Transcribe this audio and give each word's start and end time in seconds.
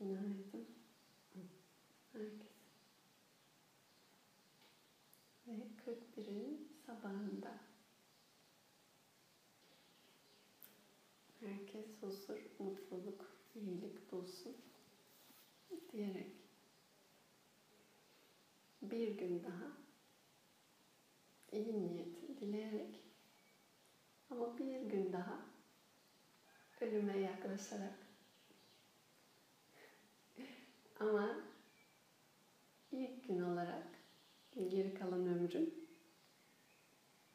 Günaydın. 0.00 0.66
Herkese. 2.12 2.60
Ve 5.46 5.52
41'in 5.86 6.68
sabahında. 6.86 7.58
Herkes 11.40 11.86
huzur, 12.00 12.38
mutluluk, 12.58 13.36
iyilik 13.54 14.12
bulsun 14.12 14.56
diyerek 15.92 16.32
bir 18.82 19.18
gün 19.18 19.44
daha 19.44 19.72
iyi 21.52 21.82
niyet 21.82 22.40
dileyerek 22.40 23.00
ama 24.30 24.58
bir 24.58 24.80
gün 24.80 25.12
daha 25.12 25.40
ölüme 26.80 27.18
yaklaşarak 27.18 27.99
ama 31.00 31.36
ilk 32.92 33.28
gün 33.28 33.42
olarak 33.42 33.86
geri 34.54 34.94
kalan 34.94 35.26
ömrün 35.26 35.88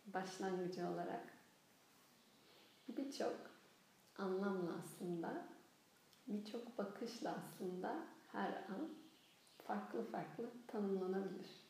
başlangıcı 0.06 0.90
olarak 0.90 1.34
birçok 2.88 3.36
anlamla 4.18 4.72
aslında 4.84 5.48
birçok 6.28 6.78
bakışla 6.78 7.32
aslında 7.32 7.96
her 8.32 8.54
an 8.54 8.90
farklı 9.64 10.12
farklı 10.12 10.50
tanımlanabilir. 10.68 11.66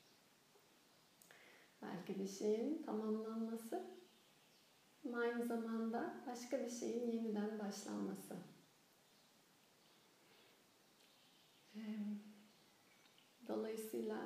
Belki 1.82 2.20
bir 2.20 2.28
şeyin 2.28 2.84
tamamlanması 2.84 3.84
ama 5.06 5.20
aynı 5.20 5.46
zamanda 5.46 6.14
başka 6.28 6.60
bir 6.60 6.70
şeyin 6.70 7.12
yeniden 7.12 7.60
başlanması. 7.60 8.55
Dolayısıyla 13.48 14.18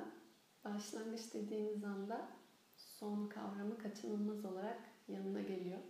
başlangıç 0.64 1.34
dediğimiz 1.34 1.84
anda 1.84 2.28
son 2.76 3.28
kavramı 3.28 3.78
kaçınılmaz 3.78 4.44
olarak 4.44 4.78
yanına 5.08 5.40
geliyor. 5.40 5.80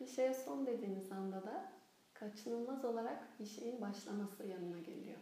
Bir 0.00 0.06
şeye 0.06 0.34
son 0.34 0.66
dediğimiz 0.66 1.12
anda 1.12 1.44
da 1.44 1.72
kaçınılmaz 2.14 2.84
olarak 2.84 3.40
bir 3.40 3.46
şeyin 3.46 3.80
başlaması 3.80 4.46
yanına 4.46 4.78
geliyor. 4.78 5.20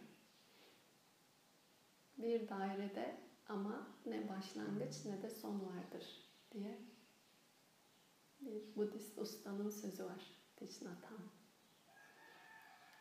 Bir 2.17 2.49
dairede 2.49 3.17
ama 3.47 3.87
ne 4.05 4.29
başlangıç 4.29 5.05
ne 5.05 5.21
de 5.21 5.29
son 5.29 5.65
vardır 5.65 6.05
diye 6.51 6.79
bir 8.39 8.75
Budist 8.75 9.17
ustanın 9.17 9.69
sözü 9.69 10.05
var. 10.05 10.33
Hanh. 11.03 11.42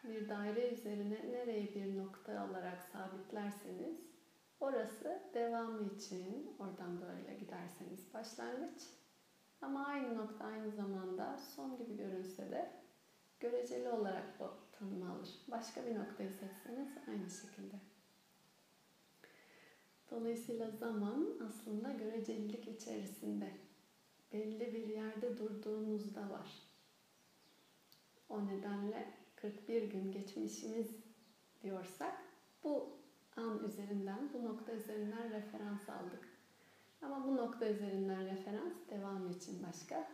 Bir 0.04 0.28
daire 0.28 0.68
üzerine 0.68 1.32
nereye 1.32 1.74
bir 1.74 1.98
nokta 1.98 2.48
olarak 2.50 2.82
sabitlerseniz 2.92 3.96
orası 4.60 5.22
devamı 5.34 5.94
için 5.94 6.56
oradan 6.58 7.00
böyle 7.00 7.34
giderseniz 7.34 8.14
başlangıç 8.14 8.82
ama 9.60 9.86
aynı 9.86 10.16
nokta 10.16 10.44
aynı 10.44 10.70
zamanda 10.70 11.38
son 11.38 11.76
gibi 11.76 11.96
görünse 11.96 12.50
de 12.50 12.70
göreceli 13.40 13.88
olarak 13.88 14.40
o 14.40 14.54
tanımı 14.72 15.12
alır. 15.12 15.28
Başka 15.48 15.86
bir 15.86 15.94
noktayı 15.94 16.30
seçseniz 16.30 16.88
aynı 17.08 17.30
şekilde. 17.30 17.76
Dolayısıyla 20.10 20.70
zaman 20.70 21.28
aslında 21.46 21.92
görecelilik 21.92 22.68
içerisinde 22.68 23.50
belli 24.32 24.74
bir 24.74 24.86
yerde 24.86 25.38
durduğunuzda 25.38 26.30
var. 26.30 26.62
O 28.28 28.46
nedenle 28.46 29.21
41 29.42 29.82
gün 29.82 30.12
geçmişimiz 30.12 30.90
diyorsak 31.62 32.14
bu 32.64 32.96
an 33.36 33.64
üzerinden, 33.64 34.30
bu 34.34 34.44
nokta 34.44 34.72
üzerinden 34.72 35.30
referans 35.30 35.88
aldık. 35.88 36.28
Ama 37.02 37.26
bu 37.26 37.36
nokta 37.36 37.68
üzerinden 37.68 38.26
referans 38.26 38.72
devam 38.90 39.30
için 39.30 39.66
başka. 39.66 40.08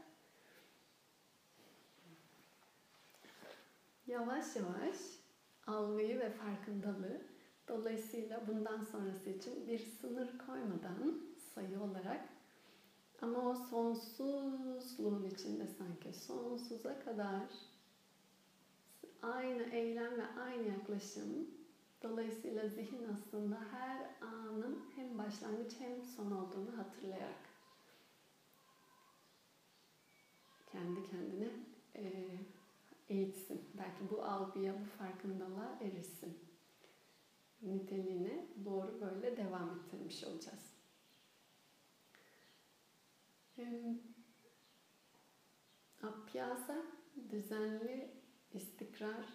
Yavaş 4.06 4.56
yavaş 4.56 4.96
algıyı 5.66 6.20
ve 6.20 6.30
farkındalığı 6.30 7.20
dolayısıyla 7.68 8.46
bundan 8.46 8.84
sonrası 8.84 9.30
için 9.30 9.66
bir 9.66 9.78
sınır 9.78 10.38
koymadan 10.46 11.22
sayı 11.54 11.80
olarak 11.80 12.28
ama 13.22 13.50
o 13.50 13.54
sonsuzluğun 13.54 15.24
içinde 15.24 15.66
sanki 15.66 16.12
sonsuza 16.12 17.00
kadar 17.00 17.42
aynı 19.22 19.62
eylem 19.62 20.18
ve 20.18 20.26
aynı 20.26 20.68
yaklaşım 20.68 21.50
dolayısıyla 22.02 22.68
zihin 22.68 23.06
aslında 23.12 23.60
her 23.70 24.06
anın 24.20 24.84
hem 24.96 25.18
başlangıç 25.18 25.72
hem 25.78 26.02
son 26.02 26.30
olduğunu 26.30 26.78
hatırlayarak 26.78 27.48
kendi 30.72 31.10
kendine 31.10 31.48
e, 31.94 32.28
eğitsin. 33.08 33.64
Belki 33.78 34.10
bu 34.10 34.22
algıya, 34.24 34.74
bu 34.80 34.84
farkındalığa 34.84 35.78
erişsin. 35.80 36.38
Niteliğine 37.62 38.46
doğru 38.64 39.00
böyle 39.00 39.36
devam 39.36 39.70
ettirmiş 39.70 40.24
olacağız. 40.24 40.68
Apyasa 46.02 46.76
düzenli 47.30 48.10
istikrar, 48.52 49.26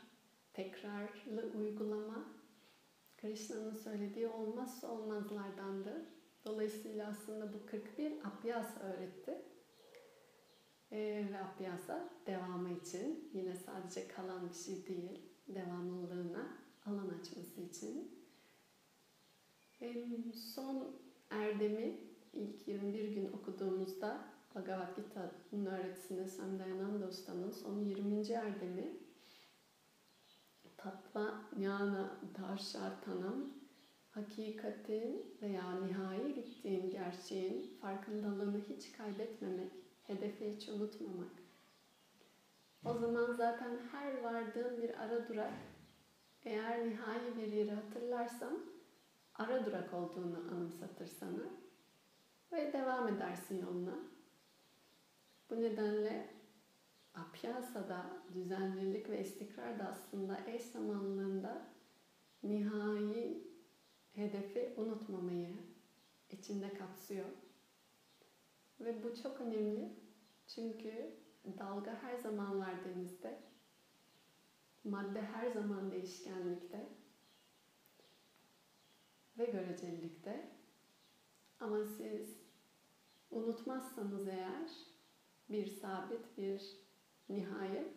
tekrarlı 0.54 1.52
uygulama 1.60 2.26
Krishna'nın 3.18 3.76
söylediği 3.76 4.28
olmazsa 4.28 4.88
olmazlardandır. 4.92 6.02
Dolayısıyla 6.46 7.08
aslında 7.08 7.54
bu 7.54 7.66
41 7.66 8.14
Apyasa 8.24 8.80
öğretti. 8.80 9.42
Ee, 10.92 11.28
ve 11.32 11.40
Apyasa 11.40 12.10
devamı 12.28 12.74
için 12.74 13.30
yine 13.34 13.56
sadece 13.56 14.08
kalan 14.08 14.50
bir 14.50 14.56
şey 14.56 14.88
değil, 14.88 15.22
devamlılığına 15.48 16.58
alan 16.86 17.10
açması 17.10 17.62
için. 17.62 18.24
Ee, 19.82 20.06
son 20.56 20.96
erdemi 21.30 22.00
ilk 22.34 22.68
21 22.68 23.10
gün 23.10 23.34
okuduğumuzda 23.34 24.26
Bhagavad 24.56 24.96
Gita'nın 24.96 25.66
öğretisinde 25.66 26.28
Samdayananda 26.28 27.08
Usta'nın 27.08 27.52
son 27.52 27.80
20. 27.80 28.32
erdemi 28.32 29.03
Tatva 30.84 31.34
Jnana 31.56 32.18
Darshartanam 32.36 33.54
hakikatin 34.12 35.38
veya 35.42 35.72
nihai 35.72 36.36
gittiğin 36.36 36.90
gerçeğin 36.90 37.78
farkındalığını 37.82 38.62
hiç 38.70 38.92
kaybetmemek, 38.98 39.72
hedefi 40.04 40.56
hiç 40.56 40.70
unutmamak. 40.70 41.32
O 42.86 42.94
zaman 42.94 43.34
zaten 43.34 43.78
her 43.92 44.22
vardığın 44.22 44.82
bir 44.82 45.02
ara 45.04 45.28
durak, 45.28 45.54
eğer 46.46 46.90
nihai 46.90 47.38
bir 47.38 47.48
yeri 47.48 47.72
hatırlarsan, 47.72 48.60
ara 49.36 49.66
durak 49.66 49.94
olduğunu 49.94 50.38
anımsatır 50.38 51.08
sana 51.08 51.44
ve 52.52 52.74
devam 52.74 53.08
edersin 53.08 53.62
yoluna. 53.62 53.96
Bu 55.50 55.62
nedenle 55.62 56.43
Apyasa'da 57.14 58.06
düzenlilik 58.34 59.10
ve 59.10 59.22
istikrar 59.22 59.80
da 59.80 59.88
aslında 59.88 60.38
eş 60.48 60.62
zamanlığında 60.62 61.66
nihai 62.44 63.48
hedefi 64.14 64.74
unutmamayı 64.78 65.56
içinde 66.30 66.74
kapsıyor. 66.74 67.30
Ve 68.80 69.04
bu 69.04 69.22
çok 69.24 69.42
önemli 69.42 69.94
çünkü 70.48 71.16
dalga 71.58 71.96
her 72.02 72.18
zaman 72.18 72.60
var 72.60 72.86
denizde. 72.86 73.40
Madde 74.84 75.22
her 75.22 75.52
zaman 75.52 75.92
değişkenlikte 75.92 76.90
ve 79.38 79.46
görecelilikte. 79.46 80.52
Ama 81.60 81.86
siz 81.86 82.38
unutmazsanız 83.32 84.28
eğer 84.28 84.72
bir 85.50 85.68
sabit, 85.68 86.38
bir 86.38 86.83
nihayet 87.30 87.94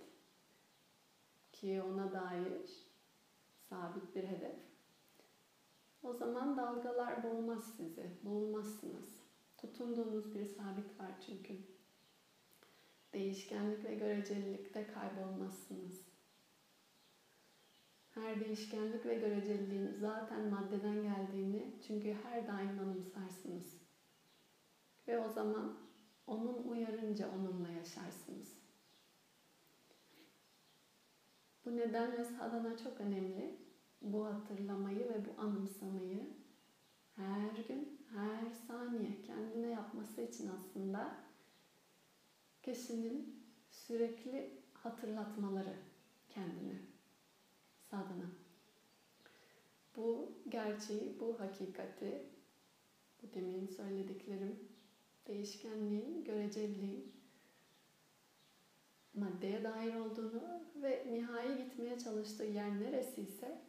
ki 1.52 1.82
ona 1.82 2.12
dair 2.12 2.87
sabit 3.69 4.14
bir 4.14 4.25
hedef. 4.25 4.58
O 6.02 6.12
zaman 6.12 6.56
dalgalar 6.56 7.23
boğmaz 7.23 7.76
sizi, 7.76 8.11
boğulmazsınız. 8.23 9.26
Tutunduğunuz 9.56 10.34
bir 10.34 10.44
sabit 10.44 11.00
var 11.00 11.20
çünkü. 11.26 11.55
Değişkenlik 13.12 13.84
ve 13.84 13.94
görecelilikte 13.94 14.87
kaybolmazsınız. 14.87 16.06
Her 18.11 18.40
değişkenlik 18.40 19.06
ve 19.06 19.14
göreceliliğin 19.14 19.93
zaten 20.00 20.49
maddeden 20.49 21.02
geldiğini 21.02 21.75
çünkü 21.87 22.17
her 22.23 22.46
daim 22.46 22.78
anımsarsınız. 22.78 23.81
Ve 25.08 25.19
o 25.19 25.28
zaman 25.28 25.78
onun 26.26 26.62
uyarınca 26.62 27.31
onunla 27.34 27.69
yaşarsınız. 27.69 28.56
Bu 31.66 31.76
nedenle 31.76 32.24
sadhana 32.24 32.78
çok 32.78 33.00
önemli. 33.00 33.56
Bu 34.02 34.26
hatırlamayı 34.26 34.98
ve 34.98 35.24
bu 35.26 35.40
anımsamayı 35.40 36.26
her 37.16 37.64
gün, 37.68 37.98
her 38.14 38.50
saniye 38.66 39.22
kendine 39.22 39.66
yapması 39.66 40.20
için 40.20 40.50
aslında 40.58 41.14
kişinin 42.62 43.42
sürekli 43.70 44.50
hatırlatmaları 44.72 45.76
kendine, 46.28 46.78
sadhana. 47.90 48.30
Bu 49.96 50.32
gerçeği, 50.48 51.20
bu 51.20 51.40
hakikati, 51.40 52.22
bu 53.22 53.34
demin 53.34 53.66
söylediklerim, 53.66 54.68
değişkenliğin, 55.26 56.24
göreceliliğin 56.24 57.15
maddeye 59.16 59.64
dair 59.64 59.94
olduğunu 59.94 60.60
ve 60.82 61.06
nihai 61.10 61.56
gitmeye 61.56 61.98
çalıştığı 61.98 62.44
yer 62.44 62.80
neresiyse 62.80 63.62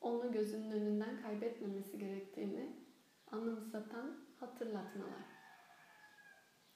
onu 0.00 0.32
gözünün 0.32 0.70
önünden 0.70 1.22
kaybetmemesi 1.22 1.98
gerektiğini 1.98 2.76
anımsatan 3.30 4.24
hatırlatmalar. 4.40 5.24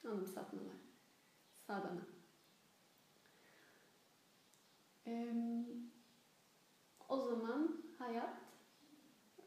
Anımsatmalar. 0.04 0.76
Sadana. 1.66 2.06
Ee, 5.06 5.34
o 7.08 7.20
zaman 7.20 7.82
hayat 7.98 8.38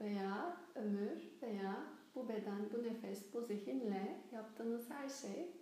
veya 0.01 0.57
ömür 0.75 1.41
veya 1.41 1.87
bu 2.15 2.29
beden, 2.29 2.73
bu 2.73 2.83
nefes, 2.83 3.33
bu 3.33 3.41
zihinle 3.41 4.23
yaptığınız 4.31 4.89
her 4.89 5.09
şey 5.09 5.58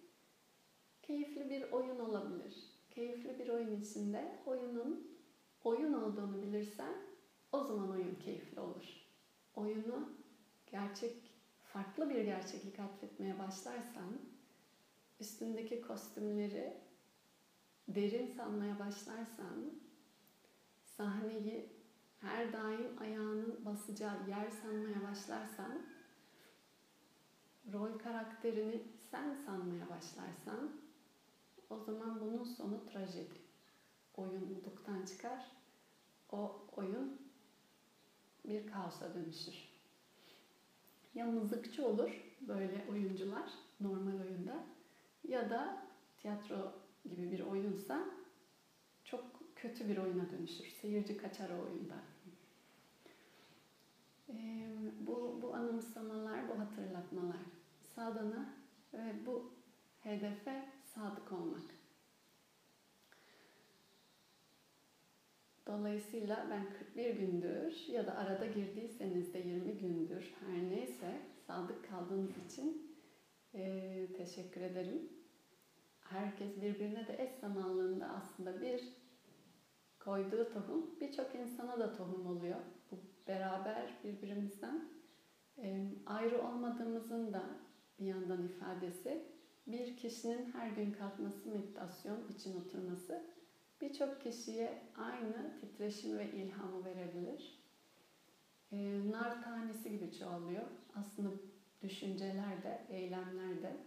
keyifli 1.07 1.49
bir 1.49 1.71
oyun 1.71 1.99
olabilir. 1.99 2.55
Keyifli 2.89 3.39
bir 3.39 3.49
oyun 3.49 3.81
içinde 3.81 4.37
oyunun 4.45 5.17
oyun 5.63 5.93
olduğunu 5.93 6.41
bilirsen 6.41 6.93
o 7.51 7.63
zaman 7.63 7.91
oyun 7.91 8.15
keyifli 8.15 8.59
olur. 8.59 9.07
Oyunu 9.55 10.09
gerçek, 10.71 11.31
farklı 11.63 12.09
bir 12.09 12.23
gerçeklik 12.23 12.79
atfetmeye 12.79 13.39
başlarsan, 13.39 14.19
üstündeki 15.19 15.81
kostümleri 15.81 16.73
derin 17.87 18.27
sanmaya 18.27 18.79
başlarsan, 18.79 19.79
sahneyi 20.83 21.69
her 22.21 22.53
daim 22.53 23.01
ayağının 23.01 23.65
basacağı 23.65 24.29
yer 24.29 24.49
sanmaya 24.49 25.03
başlarsan, 25.11 25.81
rol 27.73 27.97
karakterini 27.99 28.83
sen 29.11 29.33
sanmaya 29.33 29.89
başlarsan, 29.89 30.86
o 31.69 31.79
zaman 31.79 32.21
bunun 32.21 32.43
sonu 32.43 32.85
trajedi. 32.85 33.35
Oyunluktan 34.15 35.05
çıkar, 35.05 35.51
o 36.31 36.65
oyun 36.75 37.21
bir 38.45 38.67
kaosa 38.67 39.13
dönüşür. 39.13 39.69
Ya 41.15 41.25
mızıkçı 41.25 41.87
olur 41.87 42.23
böyle 42.41 42.85
oyuncular 42.89 43.49
normal 43.79 44.19
oyunda 44.19 44.63
ya 45.27 45.49
da 45.49 45.87
tiyatro 46.17 46.73
gibi 47.09 47.31
bir 47.31 47.39
oyunsa 47.39 48.05
çok 49.03 49.25
kötü 49.55 49.89
bir 49.89 49.97
oyuna 49.97 50.31
dönüşür. 50.31 50.67
Seyirci 50.67 51.17
kaçar 51.17 51.49
o 51.49 51.63
oyunda. 51.63 51.95
Ee, 54.29 54.67
bu, 54.99 55.39
bu 55.41 55.55
anımsamalar, 55.55 56.49
bu 56.49 56.59
hatırlatmalar 56.59 57.37
sadana 57.95 58.53
ve 58.93 59.25
bu 59.25 59.51
hedefe 59.99 60.76
sadık 60.97 61.31
olmak. 61.31 61.61
Dolayısıyla 65.67 66.47
ben 66.49 66.73
41 66.79 67.15
gündür 67.15 67.87
ya 67.87 68.07
da 68.07 68.15
arada 68.15 68.45
girdiyseniz 68.45 69.33
de 69.33 69.39
20 69.39 69.77
gündür 69.77 70.33
her 70.39 70.69
neyse 70.69 71.21
sadık 71.47 71.89
kaldığınız 71.89 72.31
için 72.47 72.97
e, 73.53 74.07
teşekkür 74.17 74.61
ederim. 74.61 75.09
Herkes 75.99 76.61
birbirine 76.61 77.07
de 77.07 77.23
eş 77.23 77.31
zamanlığında 77.31 78.09
aslında 78.09 78.61
bir 78.61 78.83
koyduğu 79.99 80.49
tohum 80.53 80.99
birçok 81.01 81.35
insana 81.35 81.79
da 81.79 81.93
tohum 81.93 82.27
oluyor. 82.27 82.59
Bu 82.91 82.95
beraber 83.27 83.93
birbirimizden 84.03 84.89
e, 85.57 85.91
ayrı 86.05 86.41
olmadığımızın 86.41 87.33
da 87.33 87.43
bir 87.99 88.05
yandan 88.05 88.45
ifadesi. 88.47 89.36
Bir 89.67 89.97
kişinin 89.97 90.51
her 90.51 90.69
gün 90.69 90.91
kalkması 90.91 91.49
meditasyon 91.49 92.27
için 92.27 92.61
oturması 92.61 93.23
birçok 93.81 94.21
kişiye 94.21 94.81
aynı 94.95 95.59
titreşimi 95.61 96.19
ve 96.19 96.31
ilhamı 96.31 96.85
verebilir. 96.85 97.63
E, 98.71 99.11
nar 99.11 99.43
tanesi 99.43 99.91
gibi 99.91 100.11
çoğalıyor. 100.11 100.65
Aslında 100.95 101.29
düşünceler 101.81 102.63
de, 102.63 102.85
eylemler 102.89 103.61
de. 103.61 103.77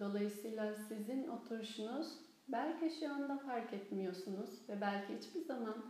Dolayısıyla 0.00 0.74
sizin 0.74 1.28
oturuşunuz 1.28 2.18
belki 2.48 3.00
şu 3.00 3.14
anda 3.14 3.38
fark 3.38 3.72
etmiyorsunuz 3.72 4.68
ve 4.68 4.80
belki 4.80 5.16
hiçbir 5.18 5.40
zaman 5.40 5.84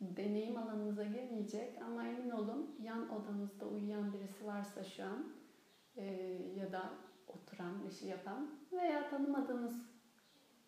deneyim 0.00 0.56
alanınıza 0.56 1.04
girmeyecek 1.04 1.82
ama 1.82 2.06
emin 2.06 2.30
olun 2.30 2.76
yan 2.82 3.10
odanızda 3.10 3.66
uyuyan 3.66 4.12
birisi 4.12 4.46
varsa 4.46 4.84
şu 4.84 5.04
an 5.04 5.32
e, 5.96 6.04
ya 6.56 6.72
da 6.72 6.90
oturan, 7.36 7.90
şey 8.00 8.08
yapan 8.08 8.50
veya 8.72 9.10
tanımadığınız, 9.10 9.86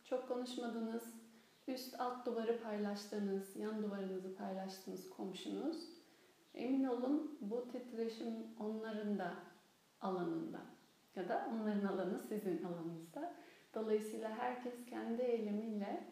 çok 0.05 0.29
konuşmadığınız, 0.29 1.03
üst 1.69 2.01
alt 2.01 2.27
duvarı 2.27 2.63
paylaştığınız, 2.63 3.57
yan 3.57 3.83
duvarınızı 3.83 4.37
paylaştığınız 4.37 5.11
komşunuz 5.11 5.89
emin 6.55 6.85
olun 6.85 7.39
bu 7.41 7.69
titreşim 7.69 8.35
onların 8.61 9.19
da 9.19 9.35
alanında 10.01 10.61
ya 11.17 11.29
da 11.29 11.49
onların 11.53 11.87
alanı 11.87 12.19
sizin 12.19 12.63
alanınızda. 12.65 13.35
Dolayısıyla 13.75 14.31
herkes 14.31 14.87
kendi 14.87 15.23
eylemiyle, 15.23 16.05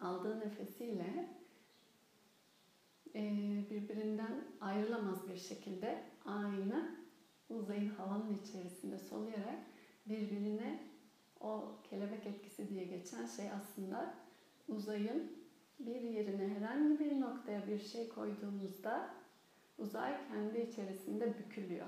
aldığı 0.00 0.40
nefesiyle 0.40 1.28
birbirinden 3.70 4.44
ayrılamaz 4.60 5.28
bir 5.28 5.36
şekilde 5.36 6.02
aynı 6.24 7.01
uzayın 7.54 7.88
havanın 7.88 8.38
içerisinde 8.38 8.98
soluyarak 8.98 9.58
birbirine 10.06 10.80
o 11.40 11.74
kelebek 11.90 12.26
etkisi 12.26 12.68
diye 12.68 12.84
geçen 12.84 13.26
şey 13.26 13.50
aslında 13.50 14.14
uzayın 14.68 15.32
bir 15.78 16.00
yerine 16.00 16.48
herhangi 16.48 16.98
bir 16.98 17.20
noktaya 17.20 17.66
bir 17.66 17.78
şey 17.78 18.08
koyduğumuzda 18.08 19.14
uzay 19.78 20.28
kendi 20.28 20.60
içerisinde 20.60 21.38
bükülüyor. 21.38 21.86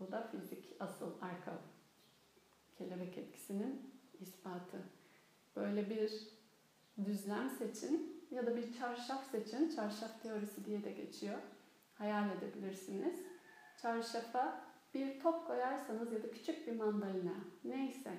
Bu 0.00 0.12
da 0.12 0.22
fizik 0.22 0.76
asıl 0.80 1.12
arka 1.20 1.58
kelebek 2.78 3.18
etkisinin 3.18 3.90
ispatı. 4.20 4.82
Böyle 5.56 5.90
bir 5.90 6.28
düzlem 7.04 7.50
seçin 7.50 8.24
ya 8.30 8.46
da 8.46 8.56
bir 8.56 8.72
çarşaf 8.72 9.30
seçin. 9.30 9.70
Çarşaf 9.70 10.22
teorisi 10.22 10.64
diye 10.64 10.84
de 10.84 10.92
geçiyor. 10.92 11.38
Hayal 11.94 12.30
edebilirsiniz. 12.36 13.27
Çarşafa 13.82 14.60
bir 14.94 15.20
top 15.20 15.46
koyarsanız 15.46 16.12
ya 16.12 16.22
da 16.22 16.30
küçük 16.30 16.66
bir 16.66 16.76
mandalina 16.76 17.34
neyse 17.64 18.12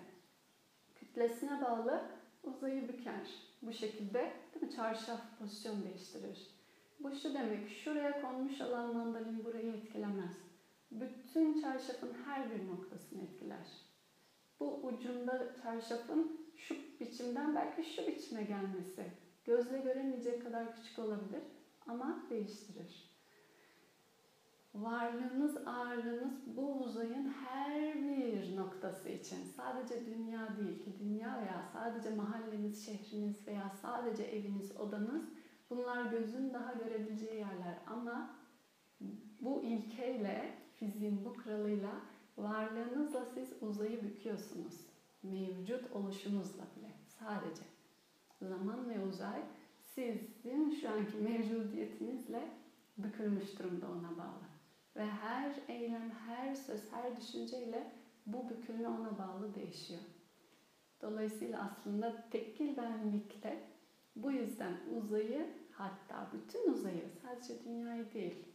kütlesine 0.96 1.62
bağlı 1.62 2.02
uzayı 2.44 2.88
büker. 2.88 3.28
Bu 3.62 3.74
şekilde 3.74 4.34
değil 4.54 4.66
mi? 4.66 4.72
çarşaf 4.76 5.22
pozisyon 5.40 5.84
değiştirir. 5.84 6.48
Bu 7.00 7.16
şu 7.16 7.34
demek, 7.34 7.70
şuraya 7.70 8.22
konmuş 8.22 8.62
olan 8.62 8.96
mandalin 8.96 9.46
burayı 9.46 9.74
etkilemez. 9.74 10.38
Bütün 10.92 11.62
çarşafın 11.62 12.14
her 12.26 12.52
bir 12.52 12.68
noktasını 12.68 13.22
etkiler. 13.22 13.68
Bu 14.60 14.86
ucunda 14.86 15.56
çarşafın 15.64 16.50
şu 16.58 16.76
biçimden 17.00 17.56
belki 17.56 17.96
şu 17.96 18.08
biçime 18.08 18.44
gelmesi 18.44 19.06
gözle 19.46 19.78
göremeyecek 19.78 20.44
kadar 20.44 20.76
küçük 20.76 21.00
olabilir 21.00 21.44
ama 21.88 22.26
değiştirir. 22.30 23.19
Varlığınız, 24.82 25.58
ağırlığınız 25.68 26.58
bu 26.58 26.84
uzayın 26.84 27.30
her 27.30 27.96
bir 27.96 28.58
noktası 28.58 29.10
için 29.10 29.38
sadece 29.58 30.06
dünya 30.06 30.58
değil 30.58 30.84
ki 30.84 30.94
dünya 31.00 31.42
veya 31.42 31.64
sadece 31.74 32.16
mahalleniz, 32.16 32.86
şehriniz 32.86 33.48
veya 33.48 33.72
sadece 33.82 34.24
eviniz, 34.24 34.78
odanız 34.78 35.24
bunlar 35.70 36.12
gözün 36.12 36.54
daha 36.54 36.74
görebileceği 36.74 37.36
yerler 37.36 37.78
ama 37.88 38.30
bu 39.42 39.64
ilkeyle, 39.64 40.54
fiziğin 40.76 41.26
bu 41.26 41.34
kralıyla 41.34 41.92
varlığınızla 42.38 43.26
siz 43.26 43.64
uzayı 43.64 44.04
büküyorsunuz. 44.04 44.74
Mevcut 45.24 45.92
oluşunuzla 45.92 46.64
bile 46.78 46.92
sadece. 47.20 47.64
Zaman 48.42 48.90
ve 48.90 49.04
uzay 49.06 49.42
sizin 49.82 50.72
şu 50.72 50.90
anki 50.90 51.18
mevcudiyetinizle 51.18 52.52
bükülmüş 52.98 53.60
durumda 53.60 53.86
ona 53.88 54.18
bağlı. 54.18 54.49
Ve 55.00 55.06
her 55.06 55.52
eylem, 55.68 56.12
her 56.28 56.56
söz, 56.56 56.92
her 56.92 57.18
düşünceyle 57.18 57.92
bu 58.26 58.50
bükülme 58.50 58.88
ona 58.88 59.18
bağlı 59.18 59.56
değişiyor. 59.56 60.02
Dolayısıyla 61.02 61.72
aslında 61.72 62.30
tekil 62.30 62.78
benlikte 62.78 63.64
bu 64.16 64.32
yüzden 64.32 64.74
uzayı 64.98 65.48
hatta 65.72 66.28
bütün 66.34 66.72
uzayı, 66.72 67.10
sadece 67.22 67.64
dünyayı 67.64 68.14
değil, 68.14 68.46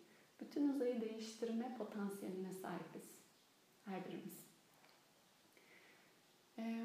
bütün 0.41 0.69
uzayı 0.69 1.01
değiştirme 1.01 1.77
potansiyeline 1.79 2.53
sahibiz. 2.53 3.25
Her 3.85 4.05
birimiz. 4.05 4.47
Ee, 6.59 6.85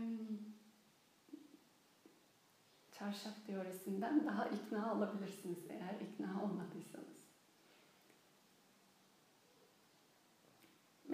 çarşaf 2.91 3.45
teorisinden 3.47 4.25
daha 4.25 4.45
ikna 4.45 4.95
olabilirsiniz 4.95 5.59
eğer 5.69 6.01
ikna 6.01 6.43
olmadıysanız. 6.43 7.18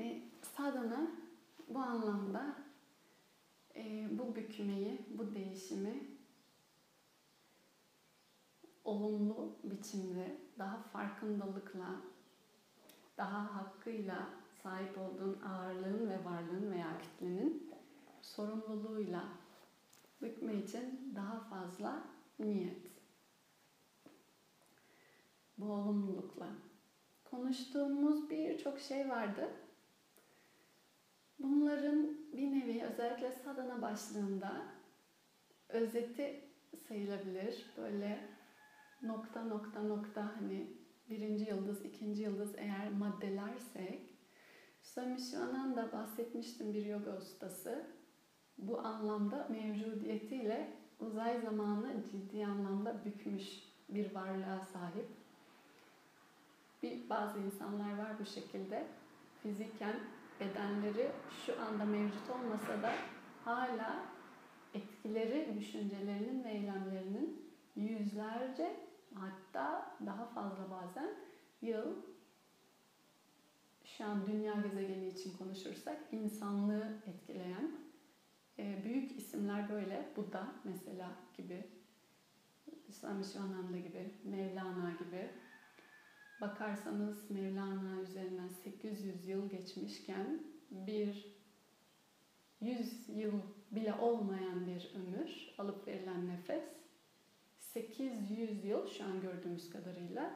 Ve 0.06 0.22
sadhana 0.42 1.12
bu 1.68 1.80
anlamda 1.80 2.56
e, 3.76 4.08
bu 4.12 4.36
bükmeyi, 4.36 5.06
bu 5.10 5.36
değişimi 5.36 6.04
olumlu 8.84 9.56
biçimde, 9.64 10.38
daha 10.60 10.78
farkındalıkla, 10.78 12.02
daha 13.18 13.56
hakkıyla 13.56 14.30
sahip 14.64 14.98
olduğun 14.98 15.42
ağırlığın 15.42 16.10
ve 16.10 16.26
varlığın 16.26 16.72
veya 16.72 16.98
kütlenin 17.02 17.74
sorumluluğuyla 18.22 19.24
bükme 20.22 20.56
için 20.56 21.14
daha 21.16 21.40
fazla 21.40 22.04
niyet. 22.40 22.92
Bu 25.58 25.72
olumlulukla. 25.72 26.48
Konuştuğumuz 27.24 28.30
birçok 28.30 28.80
şey 28.80 29.10
vardı. 29.10 29.65
Bunların 31.40 32.18
bir 32.34 32.52
nevi 32.52 32.84
özellikle 32.84 33.32
sadana 33.32 33.82
başlığında 33.82 34.66
özeti 35.70 36.44
sayılabilir. 36.88 37.74
Böyle 37.78 38.30
nokta 39.02 39.44
nokta 39.44 39.84
nokta 39.84 40.36
hani 40.38 40.78
birinci 41.10 41.46
yıldız, 41.46 41.86
ikinci 41.86 42.22
yıldız 42.22 42.56
eğer 42.58 42.92
maddelersek 42.92 44.16
Swami 44.82 45.22
Shivananda 45.22 45.92
bahsetmiştim 45.92 46.74
bir 46.74 46.86
yoga 46.86 47.18
ustası. 47.18 47.88
Bu 48.58 48.80
anlamda 48.80 49.48
mevcudiyetiyle 49.50 50.74
uzay 51.00 51.42
zamanı 51.42 52.04
ciddi 52.12 52.46
anlamda 52.46 53.06
bükmüş 53.06 53.64
bir 53.90 54.16
varlığa 54.16 54.66
sahip. 54.66 55.08
Bir, 56.84 57.10
bazı 57.10 57.40
insanlar 57.40 57.98
var 57.98 58.20
bu 58.20 58.26
şekilde. 58.26 58.88
Fiziken 59.44 59.96
bedenleri 60.40 61.12
şu 61.46 61.62
anda 61.62 61.86
mevcut 61.86 62.30
olmasa 62.30 62.82
da 62.82 62.94
hala 63.46 64.06
etkileri 64.74 65.56
düşüncelerinin 65.60 66.44
ve 66.44 66.50
eylemlerinin 66.52 67.52
yüzlerce 67.76 68.76
hatta 69.14 69.96
daha 70.06 70.26
fazla 70.26 70.72
bazen 70.72 71.10
yıl 71.62 71.96
şu 73.86 74.06
an 74.06 74.28
dünya 74.28 74.54
gezegeni 74.54 75.08
için 75.08 75.38
konuşursak 75.38 75.98
insanlığı 76.12 76.98
etkileyen 77.08 77.72
e, 78.60 78.84
büyük 78.84 79.18
isimler 79.18 79.70
böyle. 79.70 80.10
Buddha 80.16 80.48
mesela 80.64 81.12
gibi 81.38 81.66
Swami 82.92 83.26
Shivananda 83.26 83.78
gibi 83.78 84.14
Mevlana 84.24 84.92
gibi 84.92 85.30
bakarsanız 86.42 87.32
Mevlana 87.32 88.02
üzerinden 88.02 88.48
800 88.48 89.28
yıl 89.28 89.50
geçmişken 89.50 90.44
bir 90.72 91.36
100 92.62 93.10
yıl 93.10 93.42
bile 93.72 93.94
olmayan 93.94 94.68
bir 94.68 94.92
ömür 94.96 95.54
alıp 95.58 95.88
verilen 95.88 96.28
nefes 96.28 96.64
800 97.60 98.66
yıl 98.66 98.88
şu 98.88 99.04
an 99.04 99.22
gördüğümüz 99.22 99.70
kadarıyla 99.70 100.36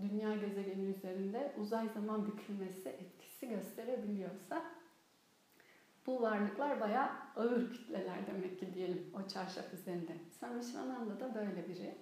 dünya 0.00 0.36
gezegeni 0.36 0.86
üzerinde 0.86 1.54
uzay 1.58 1.88
zaman 1.88 2.26
bükülmesi 2.26 2.88
etkisi 2.88 3.48
gösterebiliyorsa 3.48 4.64
bu 6.06 6.22
varlıklar 6.22 6.80
bayağı 6.80 7.10
ağır 7.36 7.70
kütleler 7.72 8.26
demek 8.26 8.58
ki 8.58 8.74
diyelim 8.74 9.12
o 9.14 9.28
çarşaf 9.28 9.74
üzerinde. 9.74 10.12
Swami 10.38 10.64
Shivananda 10.64 11.20
da 11.20 11.34
böyle 11.34 11.68
biri. 11.68 11.94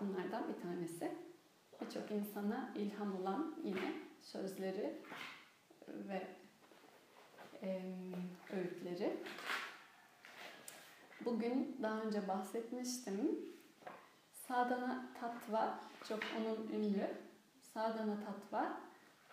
Bunlardan 0.00 0.44
bir 0.48 0.62
tanesi. 0.62 1.12
Birçok 1.80 2.10
insana 2.10 2.72
ilham 2.74 3.20
olan 3.22 3.54
yine 3.64 3.92
sözleri 4.20 5.02
ve 5.88 6.36
e, 7.62 7.82
öğütleri. 8.52 9.16
Bugün 11.24 11.78
daha 11.82 12.00
önce 12.00 12.28
bahsetmiştim. 12.28 13.38
Sadhana 14.32 15.12
Tatva 15.20 15.80
çok 16.08 16.20
onun 16.38 16.68
ünlü. 16.68 17.10
Sadhana 17.60 18.16
Tatva 18.24 18.80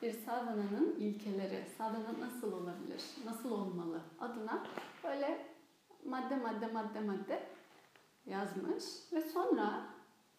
bir 0.02 0.12
sadhananın 0.12 0.96
ilkeleri, 1.00 1.66
sadhana 1.78 2.20
nasıl 2.20 2.54
olabilir, 2.54 3.04
nasıl 3.26 3.52
olmalı 3.52 4.02
adına 4.20 4.68
böyle 5.04 5.48
madde 6.06 6.36
madde 6.36 6.68
madde 6.68 7.00
madde 7.00 7.44
yazmış 8.26 8.84
ve 9.14 9.22
sonra 9.22 9.97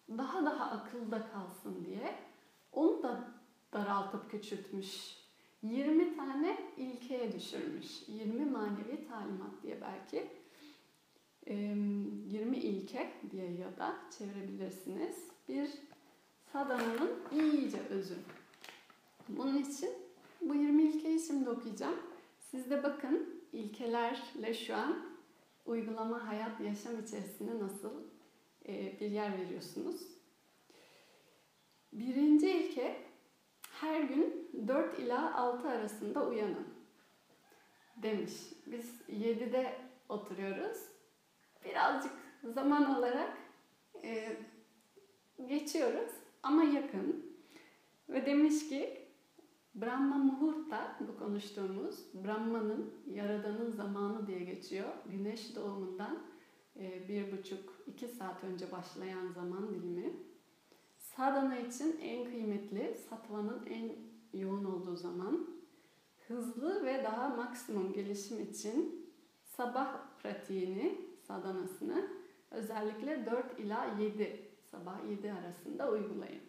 daha 0.08 0.44
daha 0.44 0.70
akılda 0.70 1.28
kalsın 1.30 1.84
diye 1.84 2.14
onu 2.72 3.02
da 3.02 3.30
daraltıp 3.72 4.30
küçültmüş. 4.30 5.18
20 5.62 6.16
tane 6.16 6.58
ilkeye 6.76 7.32
düşürmüş. 7.32 8.08
20 8.08 8.44
manevi 8.44 9.08
talimat 9.08 9.62
diye 9.62 9.80
belki 9.80 10.28
20 11.46 12.56
ilke 12.56 13.12
diye 13.30 13.52
ya 13.52 13.76
da 13.76 13.96
çevirebilirsiniz. 14.18 15.16
Bir 15.48 15.70
sadhananın 16.52 17.10
iyice 17.32 17.80
özü. 17.90 18.14
Bunun 19.28 19.56
için 19.56 19.90
bu 20.40 20.54
20 20.54 20.82
ilkeyi 20.82 21.20
şimdi 21.20 21.50
okuyacağım. 21.50 21.96
Siz 22.50 22.70
de 22.70 22.82
bakın 22.82 23.42
ilkelerle 23.52 24.54
şu 24.54 24.76
an 24.76 24.96
uygulama, 25.66 26.26
hayat, 26.26 26.60
yaşam 26.60 26.92
içerisinde 27.04 27.58
nasıl 27.58 27.90
bir 28.68 29.10
yer 29.10 29.38
veriyorsunuz. 29.38 30.18
Birinci 31.92 32.50
ilke 32.50 32.96
her 33.70 34.00
gün 34.00 34.50
4 34.68 34.98
ila 34.98 35.34
6 35.34 35.68
arasında 35.68 36.28
uyanın 36.28 36.68
demiş. 37.96 38.32
Biz 38.66 39.00
7'de 39.08 39.76
oturuyoruz. 40.08 40.78
Birazcık 41.64 42.12
zaman 42.44 42.98
olarak 42.98 43.38
e, 44.04 44.36
geçiyoruz 45.46 46.12
ama 46.42 46.64
yakın. 46.64 47.28
Ve 48.08 48.26
demiş 48.26 48.68
ki 48.68 49.08
Brahma 49.74 50.16
Muhurta 50.16 50.96
bu 51.00 51.18
konuştuğumuz 51.18 52.14
Brahma'nın 52.24 52.94
yaradanın 53.06 53.70
zamanı 53.72 54.26
diye 54.26 54.38
geçiyor. 54.38 54.88
Güneş 55.06 55.56
doğumundan 55.56 56.14
e, 56.14 56.27
bir 56.78 57.32
buçuk 57.32 57.82
iki 57.86 58.08
saat 58.08 58.44
önce 58.44 58.72
başlayan 58.72 59.28
zaman 59.28 59.74
dilimi. 59.74 60.12
Sadhana 60.98 61.58
için 61.58 62.00
en 62.02 62.24
kıymetli, 62.24 62.94
satvanın 63.10 63.66
en 63.66 63.96
yoğun 64.40 64.64
olduğu 64.64 64.96
zaman. 64.96 65.48
Hızlı 66.28 66.84
ve 66.84 67.04
daha 67.04 67.28
maksimum 67.28 67.92
gelişim 67.92 68.40
için 68.40 69.06
sabah 69.44 70.18
pratiğini, 70.22 71.00
sadhanasını 71.26 72.08
özellikle 72.50 73.26
4 73.26 73.60
ila 73.60 73.84
7 74.00 74.48
sabah 74.70 75.10
7 75.10 75.32
arasında 75.32 75.90
uygulayın. 75.90 76.42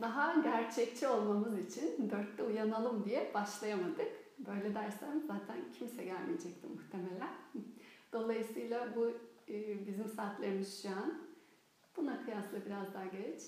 Daha 0.00 0.40
gerçekçi 0.40 1.08
olmamız 1.08 1.58
için 1.58 2.08
4'te 2.08 2.42
uyanalım 2.42 3.04
diye 3.04 3.30
başlayamadık. 3.34 4.21
Böyle 4.38 4.74
dersem 4.74 5.20
zaten 5.26 5.72
kimse 5.72 6.04
gelmeyecekti 6.04 6.66
muhtemelen. 6.66 7.34
Dolayısıyla 8.12 8.96
bu 8.96 9.12
bizim 9.86 10.08
saatlerimiz 10.08 10.82
şu 10.82 10.88
an. 10.88 11.22
Buna 11.96 12.24
kıyasla 12.24 12.66
biraz 12.66 12.94
daha 12.94 13.06
geç. 13.06 13.42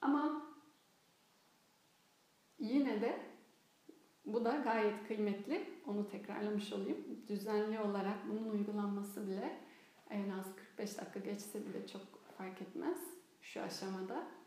Ama 0.00 0.52
yine 2.58 3.00
de 3.00 3.20
bu 4.24 4.44
da 4.44 4.56
gayet 4.56 5.08
kıymetli. 5.08 5.82
Onu 5.86 6.08
tekrarlamış 6.08 6.72
olayım. 6.72 7.26
Düzenli 7.28 7.80
olarak 7.80 8.18
bunun 8.28 8.50
uygulanması 8.50 9.26
bile 9.26 9.60
en 10.10 10.30
az 10.30 10.56
45 10.56 10.98
dakika 10.98 11.18
geçse 11.20 11.66
bile 11.66 11.86
çok 11.86 12.02
fark 12.38 12.62
etmez 12.62 12.98
şu 13.40 13.62
aşamada. 13.62 14.41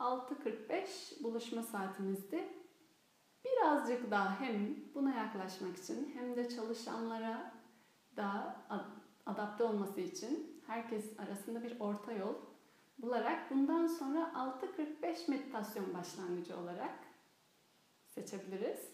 6.45 0.00 1.22
buluşma 1.22 1.62
saatimizdi. 1.62 2.48
Birazcık 3.44 4.10
daha 4.10 4.40
hem 4.40 4.76
buna 4.94 5.14
yaklaşmak 5.14 5.76
için 5.76 6.12
hem 6.14 6.36
de 6.36 6.48
çalışanlara 6.48 7.52
da 8.16 8.56
adapte 9.26 9.64
olması 9.64 10.00
için 10.00 10.62
herkes 10.66 11.18
arasında 11.18 11.62
bir 11.62 11.80
orta 11.80 12.12
yol 12.12 12.34
bularak 12.98 13.50
bundan 13.50 13.86
sonra 13.86 14.32
6.45 14.34 15.30
meditasyon 15.30 15.94
başlangıcı 15.94 16.58
olarak 16.58 16.98
seçebiliriz. 18.06 18.90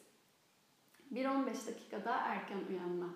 1-15 1.13 1.47
dakika 1.67 2.05
daha 2.05 2.19
erken 2.19 2.61
uyanma. 2.71 3.15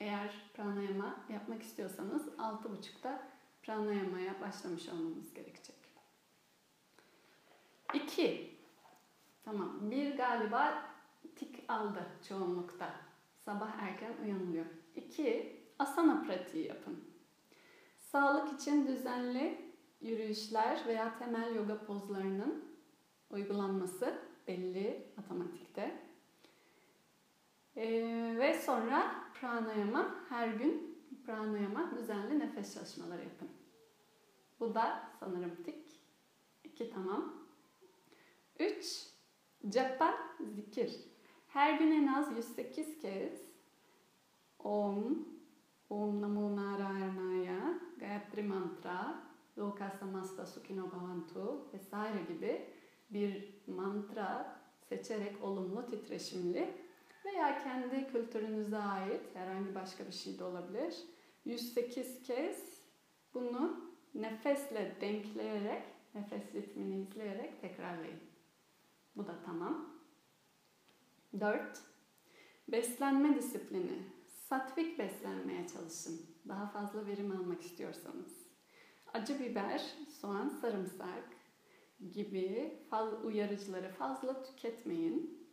Eğer 0.00 0.50
pranayama 0.54 1.16
yapmak 1.28 1.62
istiyorsanız 1.62 2.28
6.30'da 2.28 3.22
pranayamaya 3.62 4.40
başlamış 4.40 4.88
olmamız 4.88 5.34
gerekecek. 5.34 5.81
2. 7.94 8.58
Tamam. 9.44 9.90
Bir 9.90 10.16
galiba 10.16 10.84
tik 11.36 11.64
aldı 11.68 12.06
çoğunlukta. 12.28 12.90
Sabah 13.36 13.78
erken 13.78 14.14
uyanılıyor. 14.24 14.66
2. 14.96 15.62
Asana 15.78 16.22
pratiği 16.22 16.66
yapın. 16.66 17.04
Sağlık 17.98 18.60
için 18.60 18.86
düzenli 18.86 19.72
yürüyüşler 20.00 20.80
veya 20.86 21.18
temel 21.18 21.54
yoga 21.54 21.84
pozlarının 21.84 22.64
uygulanması 23.30 24.18
belli 24.48 25.12
matematikte. 25.16 26.02
Ee, 27.76 28.34
ve 28.38 28.60
sonra 28.60 29.24
pranayama 29.40 30.14
her 30.28 30.48
gün 30.48 31.02
pranayama 31.26 31.90
düzenli 31.96 32.38
nefes 32.38 32.74
çalışmaları 32.74 33.22
yapın. 33.22 33.48
Bu 34.60 34.74
da 34.74 35.02
sanırım 35.20 35.62
tik. 35.64 36.00
İki 36.64 36.90
tamam. 36.90 37.41
Üç, 38.62 39.06
japa 39.74 40.14
zikir. 40.54 40.92
Her 41.48 41.78
gün 41.78 41.90
en 41.90 42.06
az 42.06 42.36
108 42.36 42.98
kez 42.98 43.40
Om, 44.58 45.28
Om 45.90 46.20
Namo 46.20 46.56
Narayanaya, 46.56 47.80
Gayatri 47.98 48.42
Mantra, 48.42 49.22
Loka 49.58 49.90
Samasta 49.90 50.46
Sukhino 50.46 50.90
Bhavantu 50.92 51.68
vesaire 51.74 52.22
gibi 52.28 52.66
bir 53.10 53.54
mantra 53.66 54.60
seçerek 54.88 55.44
olumlu 55.44 55.86
titreşimli 55.86 56.68
veya 57.24 57.62
kendi 57.64 58.06
kültürünüze 58.06 58.78
ait 58.78 59.34
herhangi 59.34 59.74
başka 59.74 60.06
bir 60.06 60.12
şey 60.12 60.38
de 60.38 60.44
olabilir. 60.44 60.94
108 61.44 62.22
kez 62.22 62.82
bunu 63.34 63.92
nefesle 64.14 64.96
denkleyerek, 65.00 65.82
nefes 66.14 66.54
ritmini 66.54 67.00
izleyerek 67.00 67.60
tekrarlayın. 67.60 68.31
Bu 69.16 69.26
da 69.26 69.42
tamam. 69.46 70.02
4. 71.40 71.82
Beslenme 72.68 73.36
disiplini. 73.36 74.02
Satvik 74.28 74.98
beslenmeye 74.98 75.68
çalışın. 75.68 76.20
Daha 76.48 76.66
fazla 76.66 77.06
verim 77.06 77.30
almak 77.30 77.62
istiyorsanız. 77.62 78.46
Acı 79.14 79.40
biber, 79.40 79.82
soğan, 80.20 80.48
sarımsak 80.48 81.24
gibi 82.12 82.78
faz, 82.90 83.24
uyarıcıları 83.24 83.88
fazla 83.88 84.42
tüketmeyin. 84.42 85.48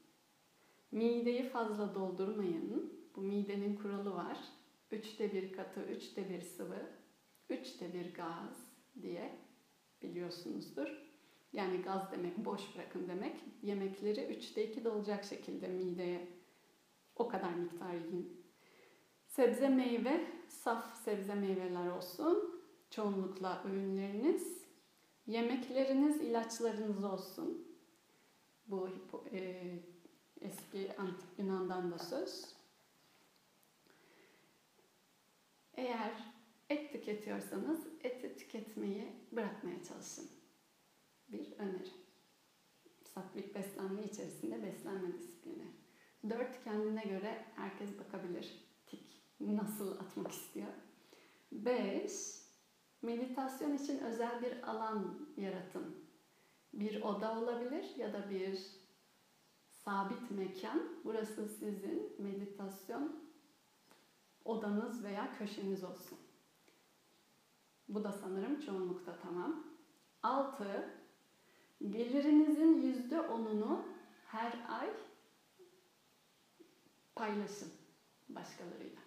Mideyi 0.92 1.50
fazla 1.50 1.96
doldurmayın. 1.96 2.94
Bu 3.16 3.22
midenin 3.22 3.76
kuralı 3.76 4.14
var. 4.14 4.38
Üçte 4.92 5.34
bir 5.34 5.54
katı, 5.54 5.82
üçte 5.82 6.30
bir 6.30 6.42
sıvı, 6.42 6.90
üçte 7.50 7.94
bir 7.94 8.14
gaz 8.14 8.74
diye 9.02 9.40
biliyorsunuzdur. 10.02 11.09
Yani 11.54 11.82
gaz 11.82 12.12
demek 12.12 12.38
boş 12.38 12.76
bırakın 12.76 13.08
demek. 13.08 13.36
Yemekleri 13.64 14.26
üçte 14.26 14.68
iki 14.68 14.84
dolacak 14.84 15.24
şekilde 15.24 15.68
mideye 15.68 16.28
o 17.16 17.28
kadar 17.28 17.54
miktar 17.54 17.94
yiyin. 17.94 18.46
Sebze 19.26 19.70
meyve, 19.70 20.28
saf 20.48 21.04
sebze 21.04 21.36
meyveler 21.36 21.88
olsun. 21.88 22.62
Çoğunlukla 22.90 23.64
öğünleriniz. 23.66 24.64
Yemekleriniz, 25.28 26.22
ilaçlarınız 26.22 27.04
olsun. 27.04 27.68
Bu 28.68 28.90
e, 29.32 29.64
eski 30.42 30.98
antik 30.98 31.30
Yunan'dan 31.40 31.92
da 31.92 31.98
söz. 31.98 32.56
Eğer 35.74 36.12
et 36.70 36.92
tüketiyorsanız 36.92 37.88
eti 38.04 38.38
tüketmeyi 38.38 39.14
bırakmaya 39.32 39.84
çalışın. 39.84 40.39
Bir 41.30 41.52
öneri. 41.52 41.92
Sattvic 43.04 43.56
beslenme 43.56 44.04
içerisinde 44.04 44.64
beslenme 44.64 45.14
disiplini. 45.14 45.68
Dört 46.30 46.64
kendine 46.64 47.04
göre 47.04 47.46
herkes 47.56 48.00
bakabilir. 48.00 48.70
Tik 48.86 49.24
nasıl 49.40 50.00
atmak 50.00 50.32
istiyor. 50.32 50.74
Beş 51.52 52.14
meditasyon 53.02 53.76
için 53.76 54.00
özel 54.00 54.42
bir 54.42 54.70
alan 54.70 55.28
yaratın. 55.38 55.96
Bir 56.74 57.02
oda 57.02 57.40
olabilir 57.40 57.96
ya 57.98 58.14
da 58.14 58.30
bir 58.30 58.60
sabit 59.70 60.32
mekan. 60.32 60.82
Burası 61.04 61.48
sizin 61.48 62.16
meditasyon 62.20 63.30
odanız 64.46 65.04
veya 65.04 65.38
köşeniz 65.38 65.84
olsun. 65.84 66.18
Bu 67.90 68.04
da 68.04 68.12
sanırım 68.12 68.60
çoğunlukta 68.60 69.20
tamam. 69.20 69.68
6. 70.24 70.99
Gelirinizin 71.82 72.82
yüzde 72.82 73.22
onunu 73.22 73.86
her 74.28 74.54
ay 74.68 74.90
paylaşın 77.16 77.72
başkalarıyla. 78.30 79.02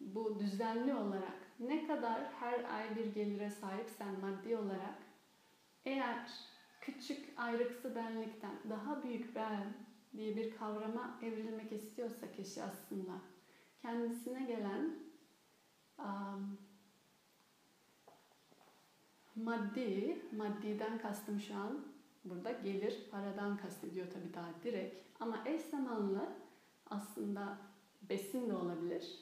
Bu 0.00 0.40
düzenli 0.40 0.94
olarak 0.94 1.48
ne 1.60 1.86
kadar 1.86 2.24
her 2.24 2.74
ay 2.74 2.96
bir 2.96 3.14
gelire 3.14 3.50
sahipsen 3.50 4.20
maddi 4.20 4.56
olarak 4.56 4.94
eğer 5.84 6.30
küçük 6.80 7.38
ayrıksı 7.38 7.94
benlikten 7.94 8.70
daha 8.70 9.02
büyük 9.02 9.36
ben 9.36 9.74
diye 10.16 10.36
bir 10.36 10.50
kavrama 10.50 11.18
evrilmek 11.22 11.72
istiyorsa 11.72 12.32
kişi 12.32 12.62
aslında 12.62 13.12
kendisine 13.82 14.44
gelen 14.44 14.94
um, 15.98 16.69
maddi, 19.36 20.22
maddiden 20.36 20.98
kastım 20.98 21.40
şu 21.40 21.54
an 21.54 21.84
burada 22.24 22.52
gelir, 22.52 22.98
paradan 23.10 23.56
kastediyor 23.56 24.06
tabii 24.10 24.34
daha 24.34 24.50
direkt. 24.62 25.00
Ama 25.20 25.44
eş 25.46 25.62
zamanlı 25.62 26.28
aslında 26.86 27.58
besin 28.08 28.48
de 28.48 28.54
olabilir. 28.54 29.18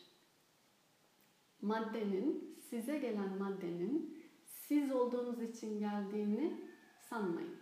Maddenin, 1.63 2.57
size 2.71 2.99
gelen 2.99 3.39
maddenin 3.39 4.19
siz 4.45 4.93
olduğunuz 4.93 5.43
için 5.43 5.79
geldiğini 5.79 6.61
sanmayın. 7.01 7.57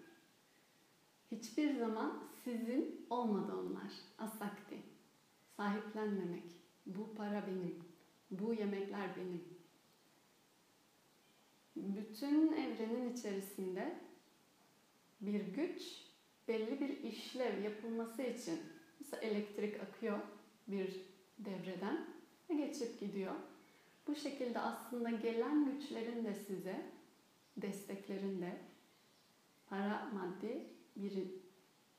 Hiçbir 1.30 1.78
zaman 1.78 2.22
sizin 2.44 3.06
olmadı 3.10 3.52
onlar. 3.56 3.92
Asakti. 4.18 4.82
Sahiplenmemek. 5.56 6.44
Bu 6.86 7.14
para 7.14 7.46
benim. 7.46 7.84
Bu 8.30 8.54
yemekler 8.54 9.16
benim. 9.16 9.55
Bütün 11.76 12.52
evrenin 12.52 13.12
içerisinde 13.12 13.98
bir 15.20 15.40
güç 15.40 15.82
belli 16.48 16.80
bir 16.80 16.88
işlev 16.88 17.62
yapılması 17.62 18.22
için 18.22 18.60
mesela 19.00 19.22
elektrik 19.22 19.80
akıyor 19.80 20.18
bir 20.68 21.00
devreden 21.38 22.06
ve 22.50 22.54
geçip 22.54 23.00
gidiyor. 23.00 23.34
Bu 24.06 24.14
şekilde 24.14 24.58
aslında 24.58 25.10
gelen 25.10 25.64
güçlerin 25.64 26.24
de 26.24 26.34
size 26.34 26.92
desteklerin 27.56 28.42
de 28.42 28.56
para, 29.66 30.10
maddi 30.14 30.66
biri 30.96 31.42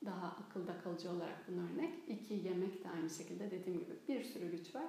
daha 0.05 0.27
akılda 0.27 0.81
kalıcı 0.81 1.11
olarak 1.11 1.47
bunun 1.47 1.67
örnek. 1.67 1.93
İki, 2.07 2.33
yemek 2.33 2.83
de 2.83 2.89
aynı 2.89 3.09
şekilde 3.09 3.51
dediğim 3.51 3.79
gibi 3.79 3.93
bir 4.07 4.23
sürü 4.23 4.51
güç 4.51 4.75
var. 4.75 4.87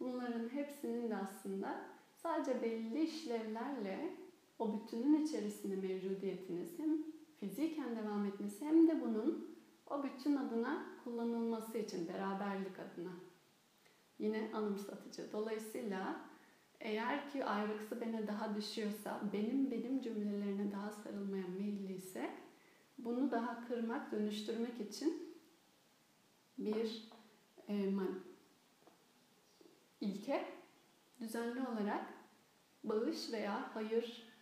Bunların 0.00 0.48
hepsinin 0.48 1.10
de 1.10 1.16
aslında 1.16 1.93
sadece 2.24 2.62
belli 2.62 3.02
işlevlerle 3.02 4.16
o 4.58 4.74
bütünün 4.74 5.24
içerisinde 5.24 5.76
mevcudiyetiniz 5.76 6.78
hem 6.78 7.02
fiziken 7.40 7.96
devam 7.96 8.26
etmesi 8.26 8.66
hem 8.66 8.88
de 8.88 9.00
bunun 9.00 9.56
o 9.86 10.04
bütün 10.04 10.36
adına 10.36 10.86
kullanılması 11.04 11.78
için 11.78 12.08
beraberlik 12.08 12.78
adına. 12.78 13.12
Yine 14.18 14.50
anımsatıcı. 14.54 15.32
Dolayısıyla 15.32 16.20
eğer 16.80 17.30
ki 17.30 17.44
ayrıksı 17.44 18.00
beni 18.00 18.26
daha 18.26 18.54
düşüyorsa, 18.54 19.20
benim 19.32 19.70
benim 19.70 20.00
cümlelerine 20.00 20.72
daha 20.72 20.90
sarılmaya 20.90 21.46
meyilliyse 21.58 22.30
bunu 22.98 23.30
daha 23.30 23.68
kırmak, 23.68 24.12
dönüştürmek 24.12 24.80
için 24.80 25.34
bir 26.58 27.08
e, 27.68 27.90
ilke 30.00 30.44
düzenli 31.20 31.60
olarak 31.60 32.13
bağış 32.84 33.32
veya 33.32 33.70
hayır 33.74 34.34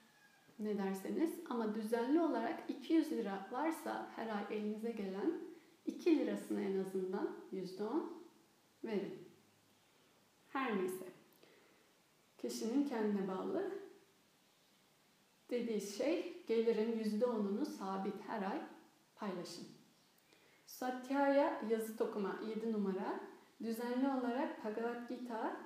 ne 0.59 0.79
derseniz 0.79 1.41
ama 1.51 1.75
düzenli 1.75 2.21
olarak 2.21 2.71
200 2.71 3.11
lira 3.11 3.49
varsa 3.53 4.11
her 4.17 4.29
ay 4.29 4.45
elinize 4.51 4.91
gelen 4.91 5.41
2 5.87 6.19
lirasını 6.19 6.61
en 6.61 6.79
azından 6.79 7.37
%10 7.53 8.03
verin. 8.85 9.29
Her 10.49 10.77
neyse. 10.79 11.05
Kişinin 12.39 12.89
kendine 12.89 13.29
bağlı. 13.29 13.73
Dediği 15.51 15.81
şey 15.81 16.45
gelirin 16.47 17.21
%10'unu 17.21 17.65
sabit 17.67 18.15
her 18.27 18.51
ay 18.51 18.63
paylaşın. 19.15 19.67
Satyaya 20.67 21.63
yazı 21.71 22.05
okuma 22.05 22.41
7 22.49 22.73
numara. 22.73 23.21
Düzenli 23.63 24.09
olarak 24.09 24.65
Bhagavad 24.65 25.09
Gita, 25.09 25.57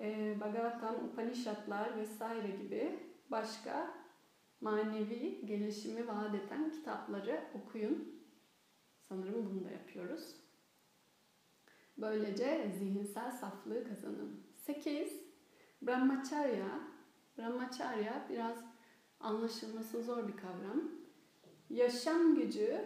e, 0.00 0.40
Bhagavatam, 0.40 0.94
Upanishadlar 0.94 1.96
vesaire 1.96 2.50
gibi 2.50 2.98
başka 3.30 3.94
manevi 4.60 5.46
gelişimi 5.46 6.08
vaat 6.08 6.34
eden 6.34 6.70
kitapları 6.70 7.44
okuyun. 7.54 8.22
Sanırım 9.00 9.46
bunu 9.50 9.64
da 9.64 9.70
yapıyoruz. 9.70 10.36
Böylece 11.98 12.72
zihinsel 12.78 13.30
saflığı 13.30 13.88
kazanın. 13.88 14.46
8. 14.52 15.12
Brahmacharya. 15.82 16.80
Brahmacharya 17.38 18.26
biraz 18.30 18.56
anlaşılması 19.20 20.02
zor 20.02 20.28
bir 20.28 20.36
kavram. 20.36 20.90
Yaşam 21.70 22.34
gücü 22.34 22.84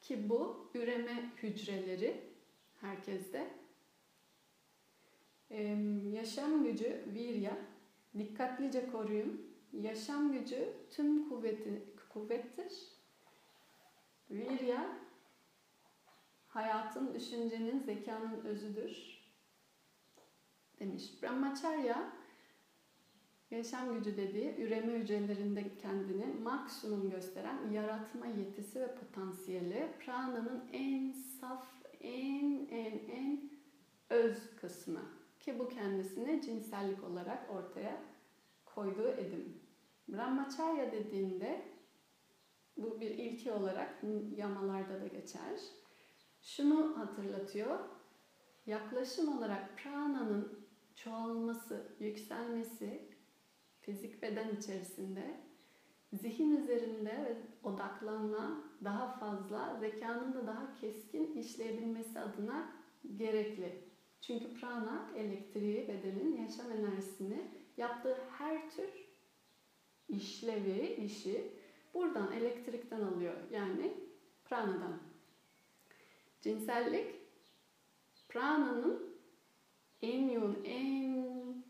ki 0.00 0.28
bu 0.28 0.70
üreme 0.74 1.30
hücreleri 1.42 2.20
herkeste. 2.80 3.65
Ee, 5.50 5.62
yaşam 6.12 6.64
gücü 6.64 7.04
virya. 7.14 7.58
Dikkatlice 8.18 8.90
koruyun. 8.90 9.56
Yaşam 9.72 10.32
gücü 10.32 10.72
tüm 10.90 11.28
kuvveti, 11.28 11.82
kuvvettir. 12.08 12.72
Virya 14.30 14.98
hayatın, 16.48 17.14
düşüncenin, 17.14 17.80
zekanın 17.80 18.44
özüdür 18.44 19.22
demiş. 20.80 21.22
Brahmacharya 21.22 22.12
yaşam 23.50 23.94
gücü 23.94 24.16
dediği 24.16 24.56
üreme 24.56 24.92
hücrelerinde 24.92 25.76
kendini 25.76 26.26
maksimum 26.26 27.10
gösteren 27.10 27.70
yaratma 27.70 28.26
yetisi 28.26 28.80
ve 28.80 28.94
potansiyeli 28.94 29.88
prananın 30.00 30.64
en 30.72 31.12
saf, 31.12 31.66
en 32.00 32.66
en 32.70 32.98
en 33.08 33.50
öz 34.10 34.56
kısmı 34.56 35.02
ki 35.46 35.58
bu 35.58 35.68
kendisini 35.68 36.42
cinsellik 36.42 37.04
olarak 37.04 37.50
ortaya 37.50 38.02
koyduğu 38.64 39.08
edim. 39.08 39.60
Brahmacharya 40.08 40.92
dediğinde 40.92 41.62
bu 42.76 43.00
bir 43.00 43.10
ilki 43.10 43.52
olarak 43.52 44.02
yamalarda 44.36 45.00
da 45.00 45.06
geçer. 45.06 45.60
Şunu 46.42 46.98
hatırlatıyor. 46.98 47.78
Yaklaşım 48.66 49.38
olarak 49.38 49.78
prananın 49.78 50.66
çoğalması, 50.94 51.96
yükselmesi 52.00 53.08
fizik 53.80 54.22
beden 54.22 54.56
içerisinde 54.56 55.40
zihin 56.12 56.56
üzerinde 56.56 57.10
ve 57.10 57.36
odaklanma 57.62 58.64
daha 58.84 59.18
fazla, 59.18 59.76
zekanın 59.80 60.34
da 60.34 60.46
daha 60.46 60.74
keskin 60.74 61.32
işleyebilmesi 61.32 62.20
adına 62.20 62.72
gerekli. 63.16 63.85
Çünkü 64.20 64.54
prana 64.54 65.10
elektriği, 65.16 65.88
bedenin 65.88 66.36
yaşam 66.42 66.72
enerjisini 66.72 67.50
yaptığı 67.76 68.18
her 68.38 68.70
tür 68.70 69.06
işlevi, 70.08 71.04
işi 71.04 71.52
buradan 71.94 72.32
elektrikten 72.32 73.00
alıyor. 73.00 73.34
Yani 73.50 73.94
pranadan. 74.44 75.00
Cinsellik 76.40 77.14
prananın 78.28 79.16
en 80.02 80.28
yoğun, 80.28 80.64
en 80.64 81.64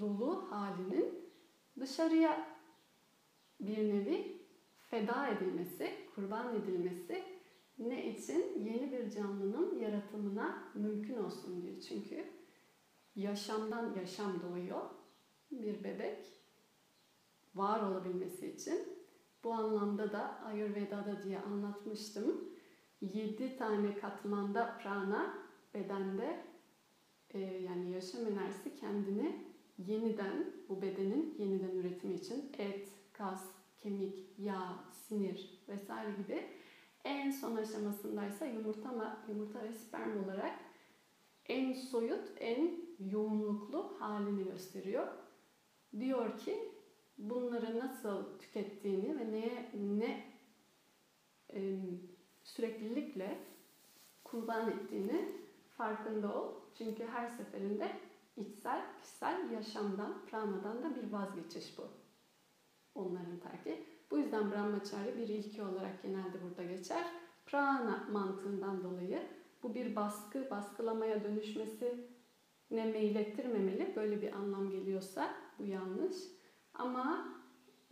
dolu 0.00 0.50
halinin 0.50 1.30
dışarıya 1.80 2.46
bir 3.60 3.78
nevi 3.78 4.42
feda 4.82 5.28
edilmesi, 5.28 5.94
kurban 6.14 6.56
edilmesi 6.56 7.33
ne 7.78 8.14
için? 8.14 8.64
Yeni 8.64 8.92
bir 8.92 9.10
canlının 9.10 9.78
yaratımına 9.78 10.72
mümkün 10.74 11.16
olsun 11.16 11.62
diye. 11.62 11.80
Çünkü 11.80 12.24
yaşamdan 13.16 13.94
yaşam 13.94 14.42
doğuyor 14.42 14.90
bir 15.50 15.84
bebek 15.84 16.26
var 17.54 17.90
olabilmesi 17.90 18.52
için. 18.52 18.78
Bu 19.44 19.52
anlamda 19.52 20.12
da 20.12 20.40
Ayurveda'da 20.40 21.22
diye 21.22 21.38
anlatmıştım. 21.38 22.54
7 23.00 23.56
tane 23.56 23.94
katmanda 23.94 24.78
prana 24.82 25.38
bedende 25.74 26.44
e, 27.30 27.40
yani 27.40 27.90
yaşam 27.90 28.26
enerjisi 28.26 28.74
kendini 28.74 29.44
yeniden 29.78 30.52
bu 30.68 30.82
bedenin 30.82 31.34
yeniden 31.38 31.76
üretimi 31.76 32.14
için 32.14 32.52
et, 32.58 32.88
kas, 33.12 33.42
kemik, 33.78 34.38
yağ, 34.38 34.84
sinir 34.92 35.64
vesaire 35.68 36.12
gibi 36.12 36.46
en 37.04 37.30
son 37.30 37.56
aşamasındaysa 37.56 38.46
yumurta, 38.46 39.18
yumurta 39.28 39.62
ve 39.62 39.72
sperm 39.72 40.24
olarak 40.24 40.60
en 41.46 41.72
soyut, 41.72 42.32
en 42.36 42.80
yoğunluklu 42.98 43.96
halini 43.98 44.44
gösteriyor. 44.44 45.08
Diyor 46.00 46.38
ki 46.38 46.72
bunları 47.18 47.78
nasıl 47.78 48.38
tükettiğini 48.38 49.18
ve 49.18 49.32
neye 49.32 49.70
ne 49.74 50.24
e, 51.54 51.80
süreklilikle 52.42 53.38
kurban 54.24 54.70
ettiğini 54.70 55.32
farkında 55.76 56.34
ol. 56.34 56.54
Çünkü 56.78 57.06
her 57.06 57.28
seferinde 57.28 57.92
içsel, 58.36 58.82
kişisel 59.00 59.50
yaşamdan, 59.50 60.26
pranadan 60.26 60.82
da 60.82 60.96
bir 60.96 61.12
vazgeçiş 61.12 61.78
bu. 61.78 61.88
Onların 62.94 63.38
terki. 63.38 63.93
Bu 64.14 64.18
yüzden 64.18 64.50
Brahmacharya 64.50 65.16
bir 65.16 65.28
ilki 65.28 65.62
olarak 65.62 66.02
genelde 66.02 66.42
burada 66.42 66.62
geçer. 66.62 67.04
Prana 67.46 68.08
mantığından 68.12 68.84
dolayı 68.84 69.22
bu 69.62 69.74
bir 69.74 69.96
baskı, 69.96 70.50
baskılamaya 70.50 71.24
dönüşmesi 71.24 72.08
ne 72.70 72.84
meylettirmemeli. 72.84 73.92
Böyle 73.96 74.22
bir 74.22 74.32
anlam 74.32 74.70
geliyorsa 74.70 75.34
bu 75.58 75.64
yanlış. 75.66 76.16
Ama 76.74 77.28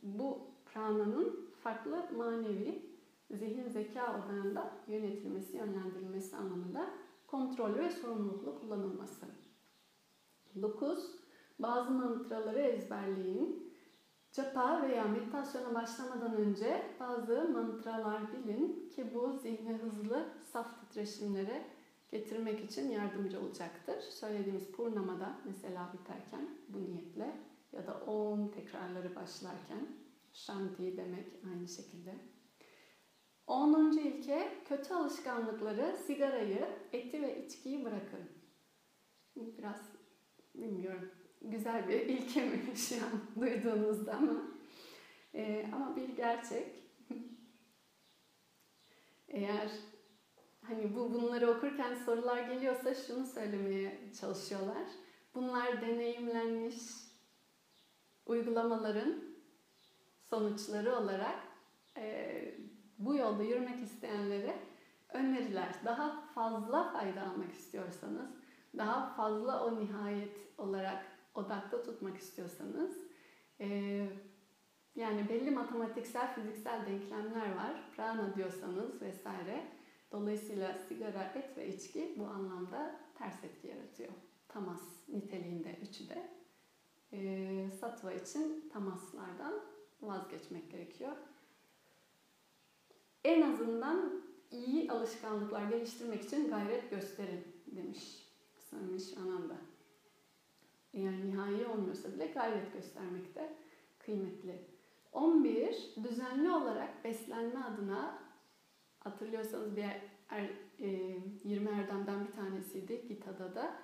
bu 0.02 0.46
prananın 0.66 1.50
farklı 1.62 2.08
manevi 2.16 2.82
zihin 3.30 3.68
zeka 3.68 4.02
odağında 4.02 4.70
yönetilmesi, 4.88 5.56
yönlendirilmesi 5.56 6.36
anlamında 6.36 6.90
kontrollü 7.26 7.78
ve 7.78 7.90
sorumluluklu 7.90 8.60
kullanılması. 8.60 9.26
9. 10.62 11.10
Bazı 11.58 11.90
mantraları 11.90 12.60
ezberleyin. 12.60 13.71
Japa 14.32 14.82
veya 14.82 15.04
meditasyona 15.04 15.74
başlamadan 15.74 16.36
önce 16.36 16.82
bazı 17.00 17.48
mantralar 17.48 18.32
bilin 18.32 18.88
ki 18.88 19.14
bu 19.14 19.32
zihni 19.32 19.72
hızlı, 19.72 20.28
saf 20.52 20.80
titreşimlere 20.80 21.66
getirmek 22.10 22.64
için 22.64 22.90
yardımcı 22.90 23.40
olacaktır. 23.40 24.00
Söylediğimiz 24.00 24.72
purnamada 24.72 25.36
mesela 25.44 25.92
biterken 25.92 26.48
bu 26.68 26.84
niyetle 26.84 27.36
ya 27.72 27.86
da 27.86 28.00
om 28.00 28.50
tekrarları 28.50 29.16
başlarken 29.16 29.86
shanti 30.32 30.96
demek 30.96 31.26
aynı 31.50 31.68
şekilde. 31.68 32.14
10. 33.46 33.98
ilke 33.98 34.62
kötü 34.64 34.94
alışkanlıkları, 34.94 35.96
sigarayı, 36.06 36.68
eti 36.92 37.22
ve 37.22 37.44
içkiyi 37.44 37.84
bırakın. 37.84 38.28
Biraz 39.36 39.92
bilmiyorum 40.54 41.10
güzel 41.44 41.88
bir 41.88 42.00
ilke 42.00 42.44
mi 42.44 42.60
şu 42.76 42.94
an 42.94 43.40
duyduğunuzda 43.40 44.12
ama 44.12 44.52
ee, 45.34 45.66
ama 45.72 45.96
bir 45.96 46.08
gerçek. 46.08 46.68
Eğer 49.28 49.70
hani 50.62 50.96
bu 50.96 51.14
bunları 51.14 51.50
okurken 51.50 51.94
sorular 51.94 52.42
geliyorsa 52.42 52.94
şunu 52.94 53.26
söylemeye 53.26 54.12
çalışıyorlar. 54.20 54.86
Bunlar 55.34 55.80
deneyimlenmiş 55.80 56.76
uygulamaların 58.26 59.24
sonuçları 60.30 60.96
olarak 60.96 61.38
e, 61.96 62.54
bu 62.98 63.14
yolda 63.14 63.42
yürümek 63.42 63.82
isteyenlere 63.84 64.56
öneriler. 65.12 65.74
Daha 65.84 66.20
fazla 66.34 66.92
fayda 66.92 67.22
almak 67.22 67.52
istiyorsanız, 67.52 68.30
daha 68.76 69.14
fazla 69.14 69.64
o 69.64 69.80
nihayet 69.80 70.36
olarak 70.58 71.11
odakta 71.34 71.82
tutmak 71.82 72.16
istiyorsanız, 72.16 72.98
e, 73.60 73.68
yani 74.94 75.28
belli 75.28 75.50
matematiksel, 75.50 76.34
fiziksel 76.34 76.86
denklemler 76.86 77.56
var. 77.56 77.90
Prana 77.96 78.36
diyorsanız 78.36 79.02
vesaire. 79.02 79.64
Dolayısıyla 80.12 80.78
sigara, 80.78 81.32
et 81.34 81.56
ve 81.56 81.68
içki 81.68 82.14
bu 82.18 82.24
anlamda 82.24 83.00
ters 83.14 83.44
etki 83.44 83.68
yaratıyor. 83.68 84.12
Tamas 84.48 85.08
niteliğinde 85.08 85.78
üçü 85.82 86.08
de. 86.08 86.30
E, 87.12 87.70
satva 87.80 88.12
için 88.12 88.68
tamaslardan 88.72 89.54
vazgeçmek 90.02 90.70
gerekiyor. 90.70 91.12
En 93.24 93.52
azından 93.52 94.22
iyi 94.50 94.92
alışkanlıklar 94.92 95.70
geliştirmek 95.70 96.24
için 96.24 96.50
gayret 96.50 96.90
gösterin 96.90 97.46
demiş 97.66 98.28
Samiş 98.70 99.16
Ananda. 99.16 99.71
Yani 100.92 101.30
nihai 101.30 101.66
olmuyorsa 101.66 102.12
bile 102.12 102.26
gayret 102.26 102.72
göstermek 102.72 103.34
de 103.34 103.52
kıymetli. 103.98 104.58
11. 105.12 105.94
Düzenli 106.04 106.50
olarak 106.50 107.04
beslenme 107.04 107.60
adına 107.60 108.18
hatırlıyorsanız 109.00 109.76
bir 109.76 109.84
er, 110.28 110.50
e, 110.80 110.88
20 111.44 111.70
erdemden 111.70 112.26
bir 112.26 112.32
tanesiydi 112.32 113.08
Gita'da 113.08 113.54
da. 113.54 113.74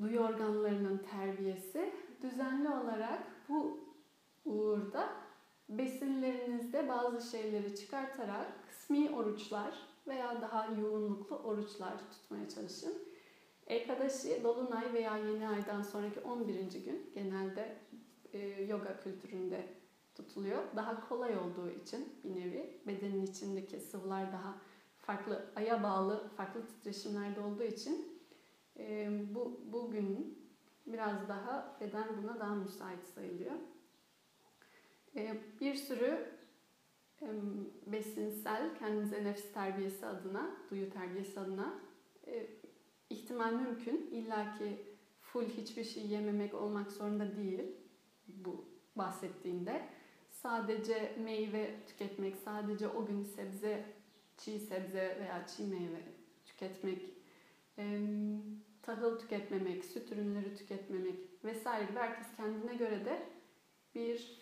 Duyu 0.00 0.20
organlarının 0.20 0.98
terbiyesi. 0.98 1.92
Düzenli 2.22 2.68
olarak 2.68 3.22
bu 3.48 3.80
uğurda 4.44 5.08
besinlerinizde 5.68 6.88
bazı 6.88 7.30
şeyleri 7.30 7.76
çıkartarak 7.76 8.52
kısmi 8.68 9.10
oruçlar 9.10 9.74
veya 10.06 10.42
daha 10.42 10.66
yoğunluklu 10.80 11.36
oruçlar 11.36 11.94
tutmaya 12.12 12.48
çalışın. 12.48 13.13
Ekadashi, 13.66 14.44
Dolunay 14.44 14.92
veya 14.92 15.16
Yeni 15.16 15.48
Ay'dan 15.48 15.82
sonraki 15.82 16.20
11. 16.20 16.54
gün 16.84 17.10
genelde 17.14 17.76
e, 18.32 18.38
yoga 18.62 19.00
kültüründe 19.00 19.66
tutuluyor. 20.14 20.62
Daha 20.76 21.08
kolay 21.08 21.38
olduğu 21.38 21.70
için 21.70 22.12
bir 22.24 22.36
nevi 22.36 22.80
bedenin 22.86 23.26
içindeki 23.26 23.80
sıvılar 23.80 24.32
daha 24.32 24.54
farklı 24.98 25.46
aya 25.56 25.82
bağlı 25.82 26.28
farklı 26.36 26.66
titreşimlerde 26.66 27.40
olduğu 27.40 27.62
için 27.62 28.20
e, 28.78 29.10
bu 29.34 29.60
bugün 29.72 30.38
biraz 30.86 31.28
daha 31.28 31.76
beden 31.80 32.22
buna 32.22 32.40
daha 32.40 32.54
müsait 32.54 33.04
sayılıyor. 33.14 33.54
E, 35.16 35.40
bir 35.60 35.74
sürü 35.74 36.34
besinsel 37.86 38.74
kendinize 38.78 39.24
nefs 39.24 39.52
terbiyesi 39.52 40.06
adına, 40.06 40.56
duyu 40.70 40.90
terbiyesi 40.90 41.40
adına 41.40 41.80
e, 42.26 42.46
ihtimal 43.14 43.52
mümkün. 43.52 44.08
İlla 44.12 44.58
ki 44.58 44.86
full 45.20 45.44
hiçbir 45.48 45.84
şey 45.84 46.06
yememek 46.06 46.54
olmak 46.54 46.92
zorunda 46.92 47.36
değil 47.36 47.62
bu 48.28 48.64
bahsettiğinde. 48.96 49.88
Sadece 50.30 51.16
meyve 51.24 51.74
tüketmek, 51.86 52.36
sadece 52.36 52.88
o 52.88 53.06
gün 53.06 53.24
sebze, 53.24 53.84
çiğ 54.36 54.58
sebze 54.58 55.18
veya 55.20 55.46
çiğ 55.46 55.66
meyve 55.66 56.02
tüketmek, 56.44 57.02
tahıl 58.82 59.18
tüketmemek, 59.18 59.84
süt 59.84 60.12
ürünleri 60.12 60.56
tüketmemek 60.56 61.14
vesaire 61.44 61.84
gibi 61.84 61.98
herkes 61.98 62.26
kendine 62.36 62.74
göre 62.74 63.04
de 63.04 63.22
bir 63.94 64.40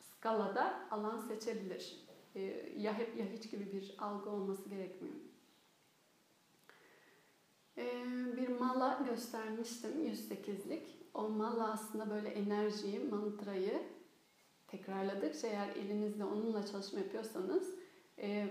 skalada 0.00 0.88
alan 0.90 1.20
seçebilir. 1.20 2.08
Ya 2.76 2.98
hep 2.98 3.16
ya 3.16 3.26
hiç 3.26 3.50
gibi 3.50 3.72
bir 3.72 3.94
algı 3.98 4.30
olması 4.30 4.68
gerekmiyor. 4.68 5.14
Bir 8.36 8.48
mala 8.48 9.00
göstermiştim 9.10 10.06
108'lik. 10.06 10.98
O 11.14 11.28
mala 11.28 11.72
aslında 11.72 12.10
böyle 12.10 12.28
enerjiyi, 12.28 13.00
mantrayı 13.00 13.82
tekrarladıkça 14.66 15.48
eğer 15.48 15.68
elinizde 15.68 16.24
onunla 16.24 16.66
çalışma 16.66 16.98
yapıyorsanız 16.98 17.74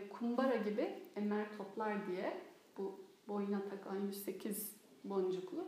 kumbara 0.10 0.56
gibi 0.56 1.04
emer 1.16 1.58
toplar 1.58 2.08
diye 2.08 2.42
bu 2.78 3.00
boyuna 3.28 3.64
takılan 3.70 4.00
108 4.08 4.76
boncuklu 5.04 5.68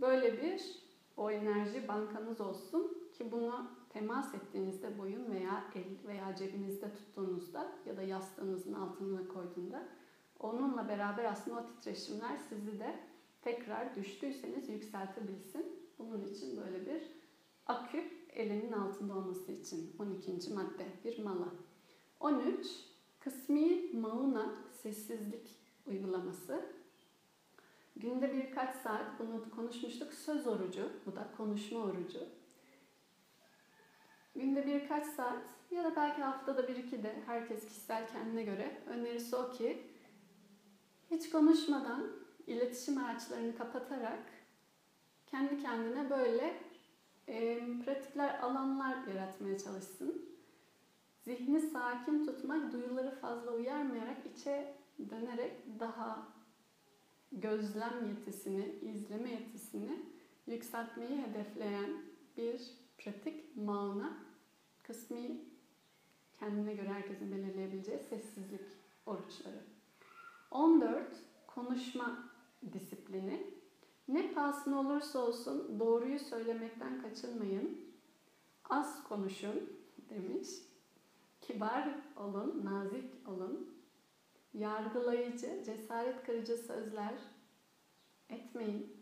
böyle 0.00 0.42
bir 0.42 0.62
o 1.16 1.30
enerji 1.30 1.88
bankanız 1.88 2.40
olsun 2.40 3.10
ki 3.12 3.32
bunu 3.32 3.70
temas 3.90 4.34
ettiğinizde 4.34 4.98
boyun 4.98 5.30
veya 5.30 5.64
el 5.74 6.08
veya 6.08 6.34
cebinizde 6.36 6.94
tuttuğunuzda 6.94 7.72
ya 7.86 7.96
da 7.96 8.02
yastığınızın 8.02 8.72
altına 8.72 9.28
koyduğunda 9.28 9.88
onunla 10.40 10.88
beraber 10.88 11.24
aslında 11.24 11.60
o 11.60 11.66
titreşimler 11.66 12.36
sizi 12.48 12.78
de 12.78 13.00
tekrar 13.42 13.96
düştüyseniz 13.96 14.68
yükseltebilsin. 14.68 15.88
Bunun 15.98 16.24
için 16.24 16.56
böyle 16.56 16.86
bir 16.86 17.02
akü 17.66 18.04
elinin 18.30 18.72
altında 18.72 19.14
olması 19.14 19.52
için 19.52 19.96
12. 19.98 20.54
madde 20.54 20.86
bir 21.04 21.24
mala. 21.24 21.48
13 22.20 22.66
kısmi 23.20 23.92
mauna 23.92 24.54
sessizlik 24.82 25.56
uygulaması. 25.86 26.78
Günde 27.96 28.32
birkaç 28.32 28.74
saat 28.74 29.06
bunu 29.18 29.50
konuşmuştuk. 29.50 30.12
Söz 30.12 30.46
orucu, 30.46 30.90
bu 31.06 31.16
da 31.16 31.28
konuşma 31.36 31.78
orucu. 31.78 32.18
Günde 34.34 34.66
birkaç 34.66 35.06
saat 35.06 35.42
ya 35.70 35.84
da 35.84 35.96
belki 35.96 36.22
haftada 36.22 36.68
bir 36.68 36.76
iki 36.76 37.02
de 37.02 37.22
herkes 37.26 37.66
kişisel 37.66 38.08
kendine 38.08 38.42
göre 38.42 38.80
önerisi 38.86 39.36
o 39.36 39.50
ki 39.50 39.86
hiç 41.10 41.30
konuşmadan 41.30 42.06
iletişim 42.46 42.98
araçlarını 42.98 43.56
kapatarak 43.56 44.22
kendi 45.26 45.62
kendine 45.62 46.10
böyle 46.10 46.60
e, 47.28 47.60
pratikler, 47.84 48.40
alanlar 48.40 49.06
yaratmaya 49.06 49.58
çalışsın. 49.58 50.28
Zihni 51.24 51.60
sakin 51.60 52.26
tutmak, 52.26 52.72
duyuları 52.72 53.10
fazla 53.10 53.52
uyarmayarak 53.52 54.16
içe 54.36 54.74
dönerek 55.10 55.52
daha 55.80 56.28
gözlem 57.32 58.08
yetisini, 58.08 58.66
izleme 58.82 59.30
yetisini 59.30 60.02
yükseltmeyi 60.46 61.22
hedefleyen 61.22 62.02
bir 62.36 62.70
pratik 62.98 63.56
mana 63.56 64.16
kısmi 64.82 65.40
kendine 66.38 66.74
göre 66.74 66.88
herkesin 66.88 67.32
belirleyebileceği 67.32 67.98
sessizlik 67.98 68.60
oruçları. 69.06 69.67
14 70.50 71.06
konuşma 71.46 72.30
disiplini. 72.72 73.46
Ne 74.08 74.32
pahasına 74.32 74.80
olursa 74.80 75.18
olsun 75.18 75.78
doğruyu 75.80 76.18
söylemekten 76.18 77.02
kaçınmayın. 77.02 77.80
Az 78.70 79.04
konuşun 79.04 79.72
demiş. 80.10 80.48
Kibar 81.40 81.88
olun, 82.16 82.64
nazik 82.64 83.28
olun. 83.28 83.78
Yargılayıcı, 84.54 85.62
cesaret 85.66 86.22
kırıcı 86.22 86.56
sözler 86.56 87.14
etmeyin. 88.30 88.96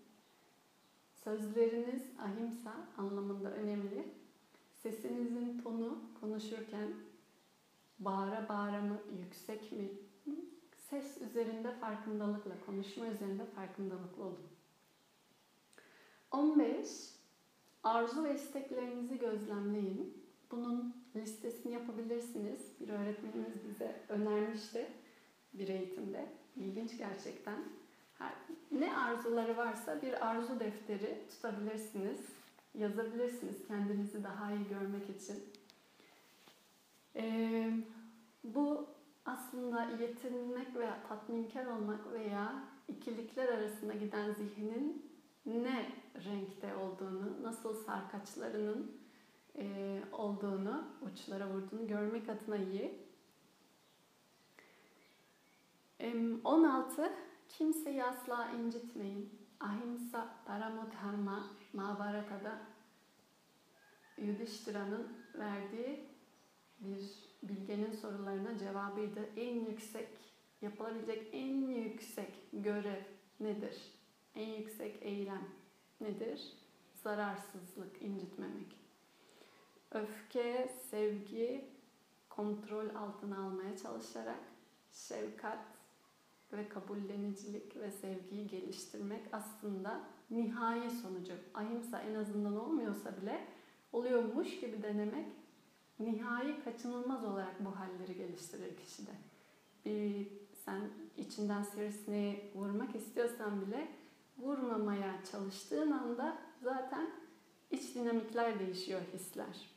Sözleriniz 1.12 2.02
ahimsa 2.18 2.74
anlamında 2.96 3.50
önemli. 3.50 4.14
Sesinizin 4.72 5.60
tonu 5.62 5.98
konuşurken 6.20 6.88
bağıra 7.98 8.48
bağıra 8.48 8.80
mı, 8.80 8.98
yüksek 9.18 9.72
mi? 9.72 10.05
Ses 10.90 11.20
üzerinde 11.20 11.72
farkındalıkla, 11.72 12.52
konuşma 12.66 13.06
üzerinde 13.06 13.44
farkındalıklı 13.46 14.24
olun. 14.24 14.46
15. 16.30 16.88
Arzu 17.82 18.24
ve 18.24 18.34
isteklerinizi 18.34 19.18
gözlemleyin. 19.18 20.24
Bunun 20.50 20.96
listesini 21.16 21.72
yapabilirsiniz. 21.72 22.60
Bir 22.80 22.88
öğretmenimiz 22.88 23.68
bize 23.68 24.00
önermişti 24.08 24.86
bir 25.52 25.68
eğitimde. 25.68 26.26
İlginç 26.56 26.98
gerçekten. 26.98 27.58
Ne 28.70 28.96
arzuları 28.96 29.56
varsa 29.56 30.02
bir 30.02 30.26
arzu 30.26 30.60
defteri 30.60 31.22
tutabilirsiniz. 31.30 32.20
Yazabilirsiniz 32.74 33.66
kendinizi 33.68 34.24
daha 34.24 34.52
iyi 34.52 34.68
görmek 34.68 35.10
için. 35.10 35.44
Ee, 37.16 37.72
bu 38.44 38.95
aslında 39.26 39.84
yetinmek 39.84 40.76
veya 40.76 41.02
tatminkar 41.08 41.66
olmak 41.66 42.12
veya 42.12 42.64
ikilikler 42.88 43.48
arasında 43.48 43.94
giden 43.94 44.32
zihnin 44.32 45.10
ne 45.46 45.92
renkte 46.24 46.76
olduğunu, 46.76 47.42
nasıl 47.42 47.74
sarkaçlarının 47.74 49.00
e, 49.58 50.00
olduğunu, 50.12 50.84
uçlara 51.02 51.48
vurduğunu 51.48 51.86
görmek 51.86 52.28
adına 52.28 52.56
iyi. 52.56 53.06
16. 56.44 57.12
Kimseyi 57.48 58.04
asla 58.04 58.48
incitmeyin. 58.50 59.46
Ahimsa 59.60 60.34
Paramodharma 60.46 61.46
Mahabharata'da 61.72 62.58
Yudhishthira'nın 64.18 65.08
verdiği 65.34 66.08
bir 66.80 67.25
bilgenin 67.42 67.92
sorularına 67.92 68.58
cevabıydı. 68.58 69.20
En 69.36 69.54
yüksek, 69.54 70.08
yapılabilecek 70.62 71.28
en 71.32 71.68
yüksek 71.68 72.48
görev 72.52 73.02
nedir? 73.40 73.76
En 74.34 74.48
yüksek 74.48 75.02
eylem 75.02 75.48
nedir? 76.00 76.52
Zararsızlık, 76.94 78.02
incitmemek. 78.02 78.76
Öfke, 79.90 80.68
sevgi, 80.90 81.64
kontrol 82.28 82.94
altına 82.94 83.38
almaya 83.46 83.76
çalışarak 83.76 84.40
şefkat 84.92 85.66
ve 86.52 86.68
kabullenicilik 86.68 87.76
ve 87.76 87.90
sevgiyi 87.90 88.46
geliştirmek 88.46 89.22
aslında 89.32 90.00
nihai 90.30 90.90
sonucu. 90.90 91.32
Ahimsa 91.54 92.00
en 92.00 92.14
azından 92.14 92.56
olmuyorsa 92.56 93.22
bile 93.22 93.46
oluyormuş 93.92 94.60
gibi 94.60 94.82
denemek 94.82 95.26
nihai 95.98 96.64
kaçınılmaz 96.64 97.24
olarak 97.24 97.64
bu 97.64 97.78
halleri 97.78 98.16
geliştirir 98.16 98.76
kişide. 98.76 99.12
Bir 99.84 100.28
sen 100.64 100.80
içinden 101.16 101.62
sivrisineği 101.62 102.50
vurmak 102.54 102.96
istiyorsan 102.96 103.66
bile 103.66 103.88
vurmamaya 104.38 105.20
çalıştığın 105.32 105.90
anda 105.90 106.38
zaten 106.62 107.10
iç 107.70 107.94
dinamikler 107.94 108.58
değişiyor 108.58 109.00
hisler. 109.12 109.70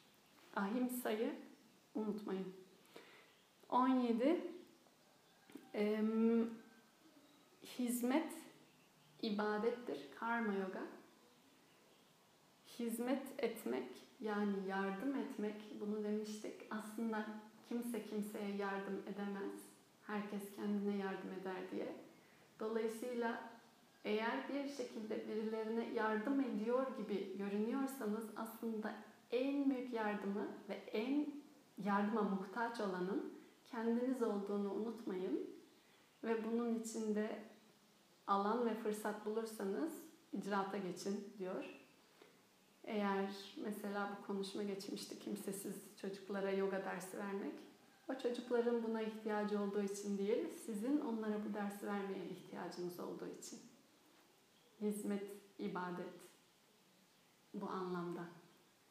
Ahimsayı 0.55 1.36
unutmayın. 1.95 2.53
17. 3.69 4.41
hizmet 7.79 8.34
ibadettir. 9.21 9.99
Karma 10.19 10.53
yoga. 10.53 10.82
Hizmet 12.79 13.23
etmek 13.38 14.09
yani 14.21 14.53
yardım 14.67 15.15
etmek 15.15 15.55
bunu 15.82 16.03
demiştik. 16.03 16.53
Aslında 16.71 17.25
kimse 17.69 18.05
kimseye 18.05 18.55
yardım 18.55 19.01
edemez. 19.13 19.53
Herkes 20.08 20.55
kendine 20.55 20.97
yardım 20.97 21.32
eder 21.41 21.71
diye. 21.71 21.95
Dolayısıyla 22.60 23.41
eğer 24.05 24.49
bir 24.49 24.69
şekilde 24.69 25.27
birilerine 25.27 25.93
yardım 25.93 26.41
ediyor 26.41 26.97
gibi 26.97 27.38
görünüyorsanız 27.38 28.25
aslında 28.36 28.95
en 29.32 29.69
büyük 29.69 29.93
yardımı 29.93 30.47
ve 30.69 30.73
en 30.73 31.27
yardıma 31.84 32.21
muhtaç 32.21 32.79
olanın 32.79 33.34
kendiniz 33.65 34.21
olduğunu 34.21 34.73
unutmayın 34.73 35.49
ve 36.23 36.45
bunun 36.45 36.79
içinde 36.79 37.39
alan 38.27 38.65
ve 38.65 38.73
fırsat 38.73 39.25
bulursanız 39.25 39.93
icraata 40.34 40.77
geçin 40.77 41.34
diyor. 41.38 41.79
Eğer 42.89 43.30
mesela 43.63 44.17
bu 44.17 44.28
konuşma 44.28 44.63
geçmişti 44.63 45.19
kimsesiz 45.19 45.75
çocuklara 46.02 46.52
yoga 46.52 46.86
dersi 46.86 47.17
vermek. 47.17 47.54
O 48.10 48.19
çocukların 48.19 48.84
buna 48.84 49.02
ihtiyacı 49.02 49.62
olduğu 49.62 49.82
için 49.82 50.17
değil, 50.17 50.47
sizin 50.65 50.99
onlara 50.99 51.45
bu 51.45 51.54
dersi 51.54 51.88
vermeye 51.88 52.25
ihtiyacınız 52.25 52.99
olduğu 52.99 53.28
için. 53.28 53.60
Hizmet, 54.82 55.23
ibadet 55.60 56.13
bu 57.54 57.69
anlamda. 57.69 58.23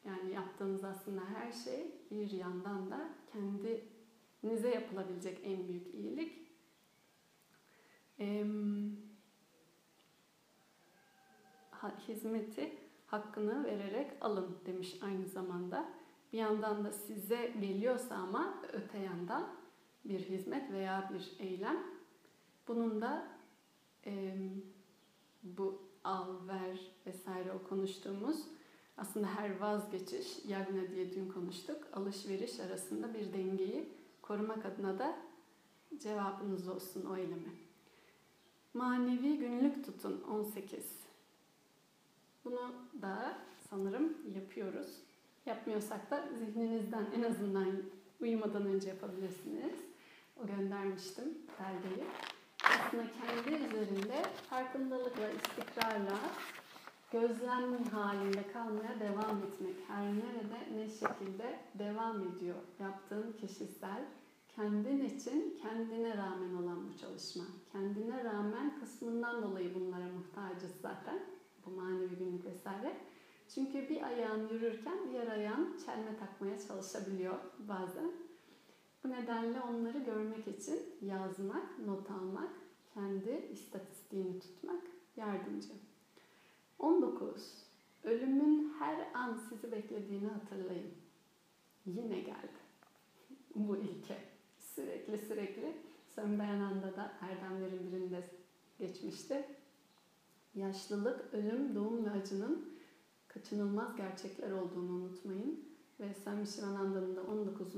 Yani 0.05 0.33
yaptığınız 0.33 0.85
aslında 0.85 1.21
her 1.25 1.53
şey 1.53 1.95
bir 2.11 2.31
yandan 2.31 2.91
da 2.91 3.09
kendinize 3.33 4.69
yapılabilecek 4.69 5.41
en 5.45 5.69
büyük 5.69 5.95
iyilik. 5.95 6.49
Hizmeti 12.09 12.88
hakkını 13.09 13.65
vererek 13.65 14.11
alın 14.21 14.57
demiş 14.67 14.99
aynı 15.03 15.27
zamanda. 15.27 15.89
Bir 16.33 16.39
yandan 16.39 16.85
da 16.85 16.93
size 16.93 17.55
geliyorsa 17.61 18.15
ama 18.15 18.55
öte 18.73 18.99
yandan 18.99 19.49
bir 20.05 20.21
hizmet 20.21 20.73
veya 20.73 21.11
bir 21.15 21.47
eylem. 21.47 21.77
Bunun 22.69 23.01
da 23.01 23.29
e, 24.07 24.37
bu 25.43 25.83
al, 26.05 26.49
ver 26.49 26.81
vesaire 27.07 27.53
o 27.53 27.69
konuştuğumuz 27.69 28.45
aslında 28.97 29.27
her 29.27 29.61
vazgeçiş, 29.61 30.45
yagna 30.47 30.91
diye 30.91 31.15
dün 31.15 31.29
konuştuk, 31.29 31.89
alışveriş 31.93 32.61
arasında 32.61 33.15
bir 33.15 33.33
dengeyi 33.33 33.93
korumak 34.23 34.67
adına 34.67 34.99
da 34.99 35.19
cevabınız 35.99 36.69
olsun 36.69 37.05
o 37.05 37.17
eylemi. 37.17 37.53
Manevi 38.75 39.39
günlük 39.39 39.85
tutun 39.85 40.23
18. 40.23 41.08
Bunu 42.49 42.73
da 43.03 43.39
sanırım 43.71 44.17
yapıyoruz. 44.35 44.87
Yapmıyorsak 45.47 46.11
da 46.11 46.25
zihninizden 46.39 47.07
en 47.17 47.23
azından 47.23 47.73
uyumadan 48.21 48.67
önce 48.67 48.89
yapabilirsiniz. 48.89 49.75
O 50.43 50.47
göndermiştim 50.47 51.39
belgeyi. 51.61 52.05
Aslında 52.65 53.03
kendi 53.03 53.65
üzerinde 53.65 54.23
farkındalıkla, 54.51 55.31
istikrarla 55.31 56.19
gözlem 57.13 57.85
halinde 57.85 58.53
kalmaya 58.53 59.01
devam 59.01 59.39
etmek. 59.39 59.75
Her 59.89 60.05
nerede 60.05 60.77
ne 60.77 60.89
şekilde 60.89 61.59
devam 61.75 62.23
ediyor 62.23 62.57
yaptığın 62.81 63.33
kişisel, 63.33 64.05
kendin 64.57 65.05
için 65.05 65.59
kendine 65.63 66.17
rağmen 66.17 66.55
olan 66.63 66.89
bu 66.89 66.99
çalışma. 66.99 67.45
Kendine 67.73 68.25
rağmen 68.25 68.81
kısmından 68.81 69.43
dolayı 69.43 69.75
bunlara 69.75 70.05
muhtacız 70.05 70.73
zaten. 70.83 71.38
Bu 71.71 71.81
manevi 71.81 72.17
günlük 72.17 72.45
vesaire. 72.45 72.97
Çünkü 73.55 73.89
bir 73.89 74.03
ayağın 74.03 74.49
yürürken 74.49 74.99
diğer 75.11 75.27
ayağın 75.27 75.77
çelme 75.87 76.17
takmaya 76.19 76.59
çalışabiliyor 76.59 77.39
bazen. 77.59 78.13
Bu 79.05 79.11
nedenle 79.11 79.61
onları 79.61 79.99
görmek 79.99 80.49
için 80.49 80.81
yazmak, 81.03 81.79
not 81.87 82.11
almak, 82.11 82.51
kendi 82.95 83.49
istatistiğini 83.53 84.41
tutmak 84.41 84.83
yardımcı. 85.17 85.73
19. 86.79 87.65
Ölümün 88.05 88.75
her 88.79 89.11
an 89.15 89.41
sizi 89.49 89.73
beklediğini 89.73 90.29
hatırlayın. 90.29 90.91
Yine 91.87 92.21
geldi. 92.21 92.59
Bu 93.55 93.77
ilke. 93.77 94.19
Sürekli 94.59 95.19
sürekli 95.19 95.75
Sönmeyen 96.15 96.61
anda 96.61 96.97
da 96.97 97.13
Erdemlerin 97.21 97.93
birinde 97.93 98.25
geçmişti. 98.79 99.45
Yaşlılık, 100.59 101.35
ölüm, 101.35 101.75
doğum 101.75 102.05
ve 102.05 102.11
acının 102.11 102.79
kaçınılmaz 103.29 103.97
gerçekler 103.97 104.51
olduğunu 104.51 104.93
unutmayın. 104.93 105.69
Ve 106.01 106.15
Sami 106.15 106.47
Shivananda'nın 106.47 107.17
da 107.17 107.23
19. 107.23 107.75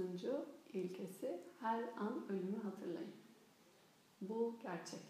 ilkesi 0.72 1.40
her 1.60 1.82
an 1.82 2.26
ölümü 2.28 2.62
hatırlayın. 2.62 3.12
Bu 4.20 4.58
gerçek. 4.62 5.00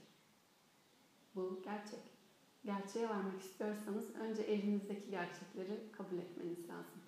Bu 1.35 1.62
gerçek. 1.64 2.00
Gerçeğe 2.64 3.09
varmak 3.09 3.40
istiyorsanız 3.40 4.14
önce 4.14 4.42
elinizdeki 4.42 5.11
gerçekleri 5.11 5.92
kabul 5.92 6.18
etmeniz 6.18 6.68
lazım. 6.68 7.00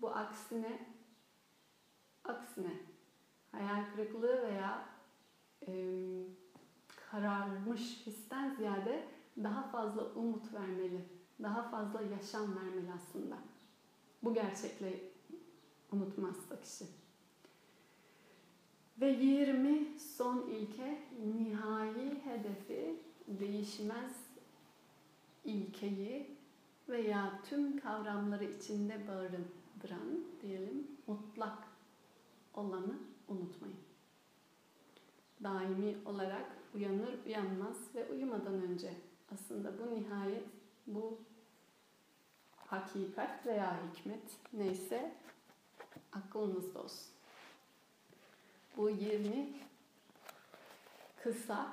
Bu 0.00 0.10
aksine 0.10 0.86
aksine 2.24 2.80
hayal 3.52 3.84
kırıklığı 3.92 4.42
veya 4.42 4.88
e, 5.66 5.72
kararmış 7.10 8.06
histen 8.06 8.54
ziyade 8.54 9.19
daha 9.36 9.62
fazla 9.62 10.02
umut 10.14 10.54
vermeli, 10.54 11.04
daha 11.42 11.62
fazla 11.62 12.02
yaşam 12.02 12.56
vermeli 12.56 12.92
aslında. 12.92 13.38
Bu 14.22 14.34
gerçekle 14.34 15.00
unutmazsa 15.92 16.60
kişi. 16.60 16.84
Ve 19.00 19.10
20 19.10 19.98
son 19.98 20.50
ilke 20.50 21.02
nihai 21.34 22.24
hedefi 22.24 22.96
değişmez 23.26 24.12
ilkeyi 25.44 26.36
veya 26.88 27.40
tüm 27.48 27.80
kavramları 27.80 28.44
içinde 28.44 29.08
barındıran 29.08 30.24
diyelim 30.42 30.86
mutlak 31.06 31.58
olanı 32.54 32.98
unutmayın. 33.28 33.76
Daimi 35.42 35.96
olarak 36.06 36.46
uyanır 36.74 37.26
uyanmaz 37.26 37.94
ve 37.94 38.12
uyumadan 38.12 38.54
önce 38.54 38.94
aslında 39.34 39.78
bu 39.78 39.94
nihayet, 39.94 40.46
bu 40.86 41.18
hakikat 42.56 43.46
veya 43.46 43.80
hikmet 43.88 44.22
neyse 44.52 45.14
aklınızda 46.12 46.82
olsun. 46.82 47.08
Bu 48.76 48.90
20 48.90 49.52
kısa, 51.22 51.72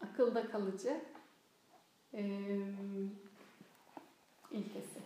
akılda 0.00 0.50
kalıcı 0.50 1.00
e, 2.14 2.22
ilkesi. 4.50 5.00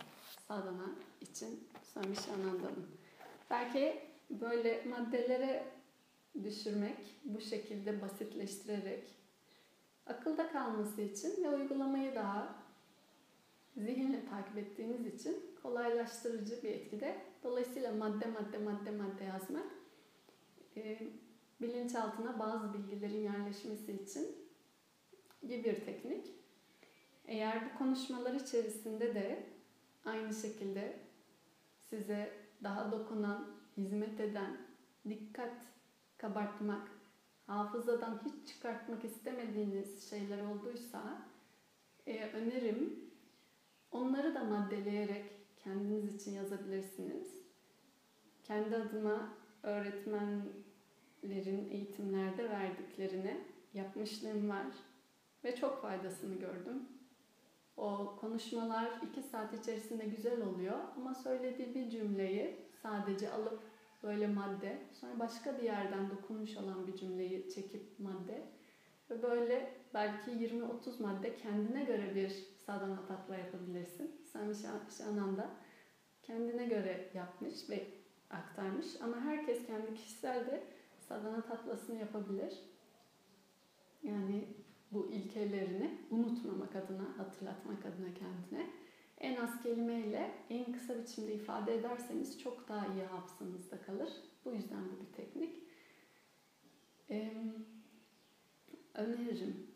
Sadhana 0.47 0.89
için 1.21 1.67
Swami 1.83 2.15
Shananda'nın. 2.15 2.87
Belki 3.49 4.09
böyle 4.29 4.85
maddelere 4.85 5.67
düşürmek, 6.43 6.97
bu 7.23 7.41
şekilde 7.41 8.01
basitleştirerek 8.01 9.18
akılda 10.09 10.51
kalması 10.51 11.01
için 11.01 11.43
ve 11.43 11.49
uygulamayı 11.49 12.15
daha 12.15 12.55
zihinle 13.77 14.25
takip 14.25 14.57
ettiğiniz 14.57 15.05
için 15.05 15.55
kolaylaştırıcı 15.63 16.63
bir 16.63 16.69
etkide. 16.69 17.17
Dolayısıyla 17.43 17.91
madde 17.91 18.25
madde 18.25 18.57
madde 18.57 18.91
madde 18.91 19.23
yazmak 19.23 19.67
e, 20.77 20.99
bilinçaltına 21.61 22.39
bazı 22.39 22.73
bilgilerin 22.73 23.23
yerleşmesi 23.23 23.91
için 23.91 24.27
iyi 25.41 25.63
bir 25.63 25.85
teknik. 25.85 26.27
Eğer 27.25 27.65
bu 27.65 27.77
konuşmalar 27.77 28.33
içerisinde 28.33 29.15
de 29.15 29.43
aynı 30.05 30.33
şekilde 30.33 30.99
size 31.89 32.33
daha 32.63 32.91
dokunan, 32.91 33.47
hizmet 33.77 34.19
eden, 34.19 34.57
dikkat 35.09 35.53
kabartmak, 36.17 36.91
hafızadan 37.49 38.21
hiç 38.25 38.47
çıkartmak 38.47 39.05
istemediğiniz 39.05 40.09
şeyler 40.09 40.45
olduysa 40.45 41.21
e, 42.07 42.25
önerim 42.25 42.99
onları 43.91 44.35
da 44.35 44.43
maddeleyerek 44.43 45.25
kendiniz 45.63 46.15
için 46.15 46.31
yazabilirsiniz. 46.31 47.27
Kendi 48.43 48.75
adıma 48.75 49.29
öğretmenlerin 49.63 51.69
eğitimlerde 51.71 52.49
verdiklerine 52.49 53.37
yapmışlığım 53.73 54.49
var 54.49 54.67
ve 55.43 55.55
çok 55.55 55.81
faydasını 55.81 56.35
gördüm. 56.35 56.83
O 57.77 58.17
konuşmalar 58.21 59.01
iki 59.09 59.21
saat 59.21 59.53
içerisinde 59.53 60.05
güzel 60.05 60.41
oluyor 60.41 60.77
ama 60.97 61.15
söylediği 61.15 61.75
bir 61.75 61.89
cümleyi 61.89 62.55
sadece 62.81 63.31
alıp 63.31 63.68
böyle 64.03 64.27
madde, 64.27 64.81
sonra 64.91 65.19
başka 65.19 65.57
bir 65.57 65.63
yerden 65.63 66.09
dokunmuş 66.09 66.57
olan 66.57 66.87
bir 66.87 66.95
cümleyi 66.95 67.49
çekip 67.49 67.99
madde 67.99 68.43
ve 69.09 69.23
böyle 69.23 69.73
belki 69.93 70.31
20-30 70.31 71.01
madde 71.01 71.35
kendine 71.35 71.83
göre 71.83 72.15
bir 72.15 72.29
sadhana 72.65 73.05
tatva 73.07 73.35
yapabilirsin. 73.35 74.11
Sami 74.33 74.53
Şananda 74.97 75.49
kendine 76.23 76.65
göre 76.65 77.09
yapmış 77.13 77.69
ve 77.69 77.87
aktarmış 78.29 78.87
ama 79.01 79.19
herkes 79.19 79.67
kendi 79.67 79.93
kişisel 79.93 80.47
de 80.47 80.63
sadhana 80.99 81.41
tatlasını 81.41 81.99
yapabilir. 81.99 82.53
Yani 84.03 84.47
bu 84.91 85.11
ilkelerini 85.11 85.97
unutmamak 86.09 86.75
adına, 86.75 87.17
hatırlatmak 87.17 87.85
adına 87.85 88.13
kendine 88.13 88.69
en 89.19 89.35
az 89.35 89.63
kelimeyle 89.63 90.31
en 90.49 90.73
kısa 90.73 90.99
biçimde 90.99 91.33
ifade 91.33 91.75
ederseniz 91.75 92.39
çok 92.39 92.69
daha 92.69 92.87
iyi 92.87 93.03
hafızanızda 93.03 93.81
kalır. 93.81 94.09
Bu 94.45 94.51
yüzden 94.51 94.85
bu 94.91 95.05
bir 95.05 95.13
teknik. 95.13 95.63
Ee, 97.09 97.33
öneririm. 98.93 99.68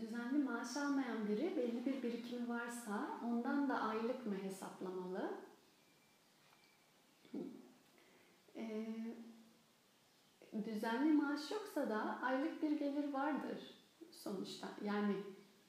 Düzenli 0.00 0.38
maaş 0.38 0.76
almayan 0.76 1.28
biri 1.28 1.56
belli 1.56 1.86
bir 1.86 2.02
birikimi 2.02 2.48
varsa 2.48 3.20
ondan 3.24 3.68
da 3.68 3.80
aylık 3.80 4.26
mı 4.26 4.34
hesaplamalı? 4.42 5.30
Ee, 8.56 8.86
düzenli 10.64 11.12
maaş 11.12 11.50
yoksa 11.50 11.90
da 11.90 12.18
aylık 12.22 12.62
bir 12.62 12.70
gelir 12.70 13.12
vardır 13.12 13.58
sonuçta. 14.10 14.68
Yani 14.84 15.14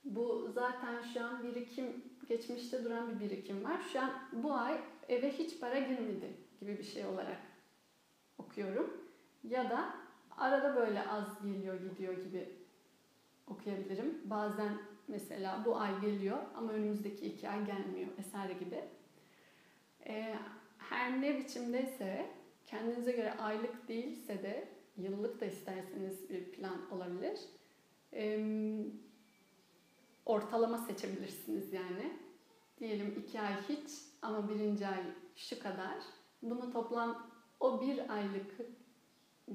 bu 0.05 0.51
zaten 0.53 1.01
şu 1.01 1.25
an 1.25 1.43
birikim, 1.43 2.03
geçmişte 2.27 2.83
duran 2.83 3.09
bir 3.09 3.19
birikim 3.19 3.63
var. 3.63 3.81
Şu 3.93 4.01
an 4.01 4.11
bu 4.33 4.53
ay 4.53 4.81
eve 5.07 5.31
hiç 5.31 5.59
para 5.59 5.79
girmedi 5.79 6.37
gibi 6.59 6.77
bir 6.77 6.83
şey 6.83 7.05
olarak 7.05 7.41
okuyorum. 8.37 9.01
Ya 9.43 9.69
da 9.69 9.93
arada 10.37 10.75
böyle 10.75 11.07
az 11.07 11.43
geliyor 11.43 11.81
gidiyor 11.81 12.13
gibi 12.13 12.56
okuyabilirim. 13.47 14.21
Bazen 14.25 14.77
mesela 15.07 15.63
bu 15.65 15.77
ay 15.77 16.01
geliyor 16.01 16.37
ama 16.55 16.71
önümüzdeki 16.71 17.25
iki 17.25 17.49
ay 17.49 17.65
gelmiyor 17.65 18.09
vesaire 18.17 18.53
gibi. 18.53 18.83
Ee, 20.07 20.35
her 20.77 21.21
ne 21.21 21.37
biçimdeyse 21.37 22.25
kendinize 22.65 23.11
göre 23.11 23.33
aylık 23.33 23.87
değilse 23.87 24.43
de 24.43 24.67
yıllık 24.97 25.41
da 25.41 25.45
isterseniz 25.45 26.29
bir 26.29 26.51
plan 26.51 26.91
olabilir. 26.91 27.39
Ee, 28.13 28.85
ortalama 30.25 30.77
seçebilirsiniz 30.77 31.73
yani. 31.73 32.17
Diyelim 32.79 33.15
iki 33.19 33.41
ay 33.41 33.53
hiç 33.69 33.91
ama 34.21 34.49
birinci 34.49 34.87
ay 34.87 35.03
şu 35.35 35.59
kadar. 35.59 35.97
Bunu 36.41 36.71
toplam 36.71 37.31
o 37.59 37.81
bir 37.81 38.13
aylık 38.13 38.55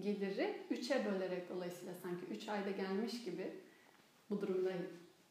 geliri 0.00 0.64
üçe 0.70 1.06
bölerek 1.06 1.48
dolayısıyla 1.48 1.94
sanki 1.94 2.26
üç 2.26 2.48
ayda 2.48 2.70
gelmiş 2.70 3.24
gibi 3.24 3.61
bu 4.32 4.40
durumda 4.40 4.72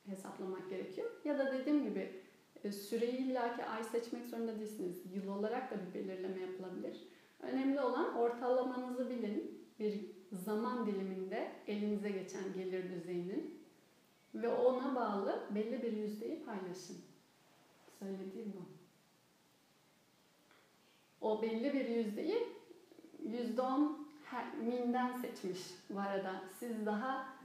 hesaplamak 0.06 0.70
gerekiyor. 0.70 1.12
Ya 1.26 1.38
da 1.38 1.54
dediğim 1.54 1.84
gibi 1.84 2.22
e, 2.64 2.72
süreyi 2.72 3.18
illaki 3.18 3.66
ay 3.66 3.84
seçmek 3.84 4.26
zorunda 4.26 4.60
değilsiniz. 4.60 5.02
Yıl 5.14 5.28
olarak 5.28 5.72
da 5.72 5.76
bir 5.86 5.93
belirleme 5.93 6.41
yapılabilir. 6.41 6.97
Önemli 7.39 7.82
olan 7.82 8.16
ortalamanızı 8.16 9.10
bilin. 9.10 9.62
Bir 9.80 9.99
zaman 10.32 10.86
diliminde 10.86 11.52
elinize 11.68 12.10
geçen 12.10 12.54
gelir 12.54 12.91
düzeyinin 12.91 13.62
ve 14.36 14.49
ona 14.49 14.95
bağlı 14.95 15.43
belli 15.56 15.82
bir 15.82 15.93
yüzdeyi 15.93 16.43
paylaşın. 16.43 16.97
Söylediğim 17.99 18.54
bu. 18.58 18.62
O 21.28 21.41
belli 21.41 21.74
bir 21.74 21.88
yüzdeyi 21.88 22.47
yüzde 23.26 23.62
on 23.62 24.08
minden 24.60 25.12
seçmiş 25.22 25.60
bu 25.89 25.99
arada. 25.99 26.43
Siz 26.60 26.86
daha 26.86 27.41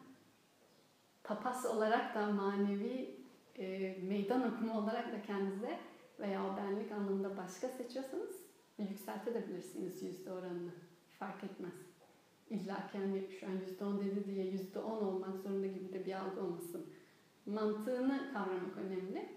tapas 1.27 1.66
olarak 1.66 2.14
da 2.14 2.27
manevi 2.27 3.20
e, 3.59 3.97
meydan 4.03 4.55
okuma 4.55 4.79
olarak 4.79 5.12
da 5.12 5.22
kendinize 5.22 5.79
veya 6.20 6.45
o 6.45 6.57
benlik 6.57 6.93
anlamında 6.93 7.37
başka 7.37 7.68
seçiyorsanız 7.68 8.37
yükseltebilirsiniz 8.79 10.03
yüzde 10.03 10.33
oranını. 10.33 10.70
Fark 11.18 11.45
etmez. 11.45 11.74
İlla 12.51 12.74
ki 12.93 12.99
şu 13.41 13.47
an 13.47 13.53
yüzde 13.53 13.85
on 13.85 14.01
dedi 14.01 14.24
diye 14.27 14.47
yüzde 14.47 14.79
on 14.79 15.05
olmak 15.05 15.37
zorunda 15.37 15.66
gibi 15.66 15.93
de 15.93 16.07
bir 16.07 16.12
algı 16.12 16.41
olmasın. 16.41 16.87
Mantığını 17.47 18.33
kavramak 18.33 18.77
önemli. 18.77 19.29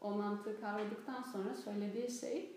O 0.00 0.10
mantığı 0.10 0.60
kavradıktan 0.60 1.22
sonra 1.22 1.54
söylediği 1.54 2.10
şey 2.10 2.56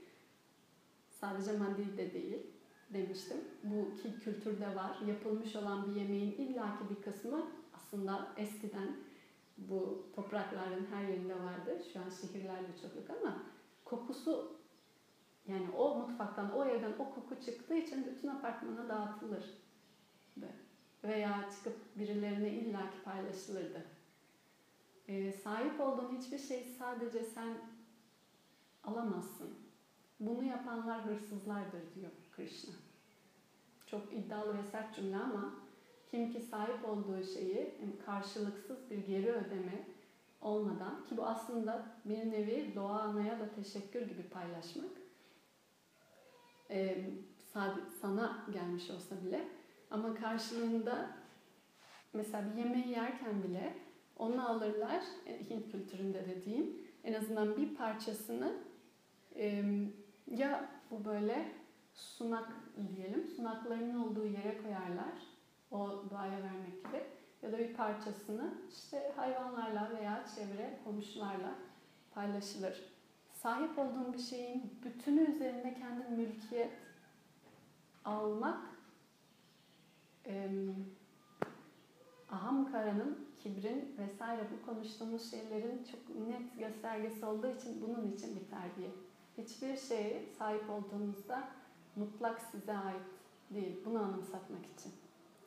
sadece 1.10 1.58
maddi 1.58 1.98
de 1.98 2.14
değil 2.14 2.48
demiştim. 2.90 3.38
Bu 3.64 3.96
ki 3.96 4.20
kültürde 4.20 4.76
var. 4.76 5.00
Yapılmış 5.08 5.56
olan 5.56 5.90
bir 5.90 6.02
yemeğin 6.02 6.32
illaki 6.32 6.90
bir 6.90 7.02
kısmı 7.02 7.46
aslında 7.96 8.28
eskiden 8.38 8.98
bu 9.58 10.08
toprakların 10.16 10.88
her 10.92 11.08
yerinde 11.08 11.36
vardı. 11.36 11.82
Şu 11.94 12.00
an 12.00 12.10
şehirlerde 12.10 12.78
çok 12.82 12.96
yok 12.96 13.20
ama 13.22 13.44
kokusu 13.86 14.56
yani 15.48 15.70
o 15.70 16.00
mutfaktan, 16.00 16.52
o 16.52 16.66
evden 16.66 16.94
o 17.00 17.14
koku 17.14 17.42
çıktığı 17.46 17.76
için 17.76 18.06
bütün 18.06 18.28
apartmana 18.28 18.90
dağıtılır. 18.90 19.44
Veya 21.04 21.50
çıkıp 21.52 21.76
birilerine 21.96 22.50
illaki 22.50 23.04
paylaşılırdı. 23.04 23.86
Ee, 25.08 25.32
sahip 25.32 25.82
olduğun 25.82 26.18
hiçbir 26.18 26.38
şey 26.38 26.64
sadece 26.64 27.24
sen 27.24 27.58
alamazsın. 28.84 29.50
Bunu 30.20 30.44
yapanlar 30.44 31.06
hırsızlardır 31.06 31.96
diyor 31.96 32.12
Krishna. 32.32 32.74
Çok 33.86 34.14
iddialı 34.14 34.58
ve 34.58 34.64
sert 34.64 34.96
cümle 34.96 35.18
ama 35.18 35.65
kim 36.16 36.32
ki 36.32 36.42
sahip 36.42 36.90
olduğu 36.90 37.24
şeyi 37.24 37.74
karşılıksız 38.06 38.90
bir 38.90 38.98
geri 38.98 39.32
ödeme 39.32 39.88
olmadan 40.42 41.06
ki 41.06 41.18
bu 41.18 41.26
aslında 41.26 41.86
bir 42.06 42.32
nevi 42.32 42.76
doğa 42.76 43.00
anaya 43.00 43.40
da 43.40 43.50
teşekkür 43.56 44.02
gibi 44.02 44.24
paylaşmak 44.24 44.92
ee, 46.70 47.10
sana 48.02 48.46
gelmiş 48.54 48.90
olsa 48.90 49.16
bile. 49.26 49.48
Ama 49.92 50.16
karşılığında 50.16 51.10
mesela 52.14 52.52
bir 52.52 52.64
yemeği 52.64 52.90
yerken 52.90 53.44
bile 53.44 53.74
onu 54.18 54.50
alırlar 54.50 55.04
e, 55.26 55.50
Hint 55.50 55.72
kültüründe 55.72 56.26
dediğim 56.26 56.78
en 57.04 57.14
azından 57.14 57.58
bir 57.58 57.76
parçasını 57.76 58.54
e, 59.36 59.64
ya 60.28 60.70
bu 60.92 61.06
böyle 61.06 61.52
sunak 61.94 62.50
diyelim 62.96 63.28
sunaklarının 63.28 64.04
olduğu 64.04 64.26
yere 64.26 64.58
koyarlar 64.58 65.35
o 65.76 66.10
doğaya 66.10 66.44
vermek 66.44 66.86
gibi 66.86 67.04
ya 67.42 67.52
da 67.52 67.58
bir 67.58 67.74
parçasını 67.74 68.54
işte 68.70 69.12
hayvanlarla 69.16 69.92
veya 69.98 70.26
çevre 70.36 70.80
komşularla 70.84 71.56
paylaşılır. 72.14 72.84
Sahip 73.34 73.80
olduğun 73.80 74.14
bir 74.14 74.20
şeyin 74.20 74.80
bütünü 74.84 75.22
üzerinde 75.36 75.74
kendin 75.74 76.12
mülkiyet 76.12 76.74
almak 78.06 78.60
e, 80.26 80.50
ahamkaranın, 82.32 83.28
kibrin 83.44 83.96
vesaire 83.98 84.48
bu 84.52 84.66
konuştuğumuz 84.66 85.32
şeylerin 85.32 85.84
çok 85.92 86.16
net 86.28 86.60
göstergesi 86.60 87.26
olduğu 87.26 87.48
için 87.48 87.82
bunun 87.82 88.12
için 88.12 88.36
bir 88.36 88.50
terbiye. 88.50 88.90
Hiçbir 89.38 89.78
şeye 89.78 90.30
sahip 90.38 90.70
olduğunuzda 90.70 91.50
mutlak 91.96 92.42
size 92.42 92.78
ait 92.78 93.06
değil. 93.50 93.82
Bunu 93.86 94.00
anımsatmak 94.00 94.66
için 94.78 95.05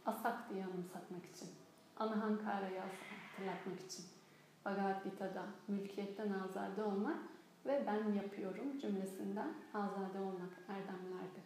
asak 0.08 0.50
diye 0.50 0.64
anımsatmak 0.64 1.26
için, 1.26 1.48
anahankara'yı 1.96 2.80
hatırlatmak 2.80 3.80
için. 3.80 4.04
Bhagavad 4.64 5.04
Gita'da 5.04 5.42
mülkiyetten 5.68 6.32
azade 6.32 6.82
olmak 6.82 7.18
ve 7.66 7.84
ben 7.86 8.12
yapıyorum 8.12 8.78
cümlesinden 8.78 9.54
azade 9.74 10.20
olmak 10.20 10.52
erdemlerde. 10.68 11.40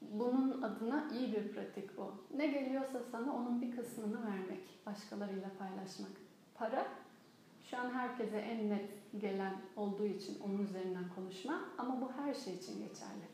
Bunun 0.00 0.62
adına 0.62 1.08
iyi 1.12 1.32
bir 1.32 1.52
pratik 1.52 1.96
bu. 1.96 2.14
Ne 2.36 2.46
geliyorsa 2.46 3.00
sana 3.12 3.32
onun 3.32 3.62
bir 3.62 3.76
kısmını 3.76 4.26
vermek, 4.26 4.86
başkalarıyla 4.86 5.50
paylaşmak. 5.58 6.10
Para 6.54 6.86
şu 7.70 7.78
an 7.78 7.90
herkese 7.90 8.38
en 8.38 8.70
net 8.70 8.90
gelen 9.18 9.54
olduğu 9.76 10.06
için 10.06 10.40
onun 10.40 10.58
üzerinden 10.58 11.04
konuşma 11.14 11.64
ama 11.78 12.00
bu 12.00 12.12
her 12.12 12.34
şey 12.34 12.54
için 12.54 12.88
geçerli. 12.88 13.28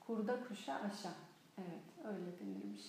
Kurda 0.00 0.44
kuşa 0.48 0.74
aşağı. 0.74 1.12
Evet, 1.58 1.93
öyle 2.04 2.38
denirmiş. 2.40 2.82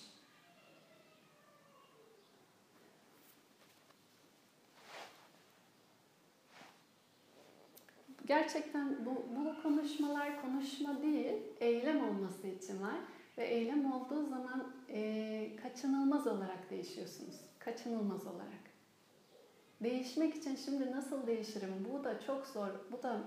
Gerçekten 8.26 9.06
bu, 9.06 9.24
bu 9.36 9.62
konuşmalar 9.62 10.42
konuşma 10.42 11.02
değil, 11.02 11.42
eylem 11.60 12.08
olması 12.08 12.46
için 12.46 12.82
var. 12.82 12.96
Ve 13.38 13.46
eylem 13.46 13.92
olduğu 13.92 14.26
zaman 14.26 14.72
e, 14.88 15.56
kaçınılmaz 15.62 16.26
olarak 16.26 16.70
değişiyorsunuz. 16.70 17.36
Kaçınılmaz 17.58 18.26
olarak. 18.26 18.66
Değişmek 19.82 20.34
için 20.34 20.56
şimdi 20.56 20.90
nasıl 20.90 21.26
değişirim? 21.26 21.88
Bu 21.92 22.04
da 22.04 22.20
çok 22.20 22.46
zor. 22.46 22.68
Bu 22.92 23.02
da 23.02 23.20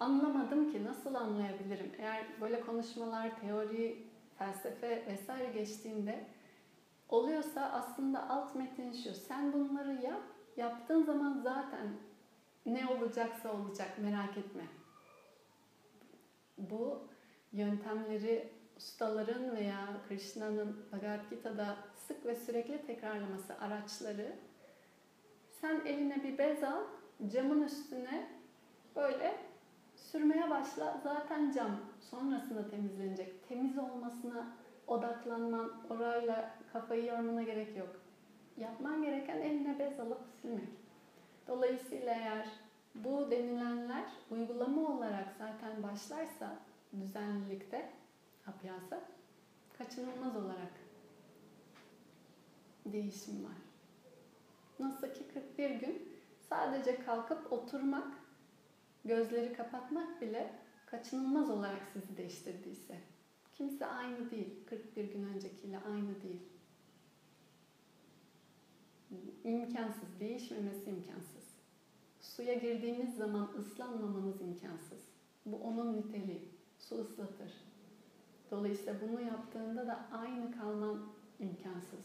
anlamadım 0.00 0.72
ki 0.72 0.84
nasıl 0.84 1.14
anlayabilirim? 1.14 1.92
Eğer 1.98 2.26
böyle 2.40 2.60
konuşmalar, 2.60 3.40
teori, 3.40 4.09
felsefe 4.40 5.06
vesaire 5.06 5.52
geçtiğinde 5.52 6.24
oluyorsa 7.08 7.60
aslında 7.60 8.28
alt 8.28 8.54
metin 8.54 8.92
şu. 8.92 9.14
Sen 9.14 9.52
bunları 9.52 9.92
yap. 9.92 10.22
Yaptığın 10.56 11.04
zaman 11.04 11.40
zaten 11.42 11.88
ne 12.66 12.86
olacaksa 12.86 13.52
olacak 13.52 13.98
merak 13.98 14.36
etme. 14.38 14.62
Bu 16.58 17.08
yöntemleri 17.52 18.52
ustaların 18.76 19.56
veya 19.56 19.86
Krishna'nın 20.08 20.86
Bhagavad 20.92 21.30
Gita'da 21.30 21.76
sık 21.96 22.26
ve 22.26 22.34
sürekli 22.34 22.86
tekrarlaması 22.86 23.58
araçları 23.58 24.32
sen 25.60 25.80
eline 25.86 26.24
bir 26.24 26.38
bez 26.38 26.64
al, 26.64 26.82
camın 27.32 27.62
üstüne 27.62 28.28
böyle 28.96 29.36
sürmeye 29.96 30.50
başla. 30.50 31.00
Zaten 31.04 31.52
cam 31.52 31.89
sonrasında 32.00 32.70
temizlenecek. 32.70 33.48
Temiz 33.48 33.78
olmasına 33.78 34.46
odaklanman, 34.86 35.72
orayla 35.90 36.54
kafayı 36.72 37.06
yormana 37.06 37.42
gerek 37.42 37.76
yok. 37.76 38.00
Yapman 38.56 39.02
gereken 39.02 39.38
eline 39.38 39.78
bez 39.78 40.00
alıp 40.00 40.20
silmek. 40.42 40.68
Dolayısıyla 41.48 42.14
eğer 42.14 42.46
bu 42.94 43.30
denilenler 43.30 44.04
uygulama 44.30 44.88
olarak 44.88 45.34
zaten 45.38 45.82
başlarsa 45.82 46.56
düzenlilikte 47.00 47.90
apyasa 48.46 49.00
kaçınılmaz 49.78 50.36
olarak 50.36 50.72
değişim 52.86 53.44
var. 53.44 53.56
Nasıl 54.78 55.14
ki 55.14 55.28
41 55.34 55.70
gün 55.70 56.08
sadece 56.48 57.04
kalkıp 57.04 57.52
oturmak, 57.52 58.08
gözleri 59.04 59.52
kapatmak 59.52 60.20
bile 60.20 60.59
kaçınılmaz 60.90 61.50
olarak 61.50 61.82
sizi 61.92 62.16
değiştirdiyse. 62.16 62.98
Kimse 63.52 63.86
aynı 63.86 64.30
değil. 64.30 64.66
41 64.66 65.12
gün 65.12 65.22
öncekiyle 65.22 65.78
aynı 65.78 66.22
değil. 66.22 66.42
İmkansız. 69.44 70.20
Değişmemesi 70.20 70.90
imkansız. 70.90 71.50
Suya 72.20 72.54
girdiğiniz 72.54 73.16
zaman 73.16 73.50
ıslanmamanız 73.58 74.40
imkansız. 74.40 75.08
Bu 75.46 75.56
onun 75.56 75.96
niteliği. 75.96 76.48
Su 76.78 77.00
ıslatır. 77.00 77.52
Dolayısıyla 78.50 78.94
bunu 79.00 79.20
yaptığında 79.20 79.86
da 79.86 80.08
aynı 80.12 80.52
kalman 80.58 81.06
imkansız. 81.38 82.04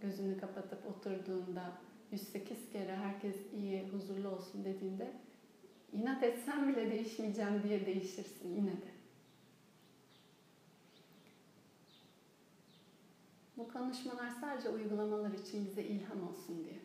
Gözünü 0.00 0.40
kapatıp 0.40 0.86
oturduğunda 0.86 1.72
108 2.12 2.70
kere 2.72 2.96
herkes 2.96 3.36
iyi, 3.52 3.88
huzurlu 3.88 4.28
olsun 4.28 4.64
dediğinde 4.64 5.12
inat 5.92 6.22
etsem 6.22 6.68
bile 6.68 6.90
değişmeyeceğim 6.90 7.62
diye 7.62 7.86
değişirsin 7.86 8.56
yine 8.56 8.72
de. 8.72 8.96
Bu 13.56 13.72
konuşmalar 13.72 14.30
sadece 14.40 14.68
uygulamalar 14.68 15.32
için 15.32 15.66
bize 15.66 15.82
ilham 15.82 16.28
olsun 16.28 16.64
diye. 16.64 16.80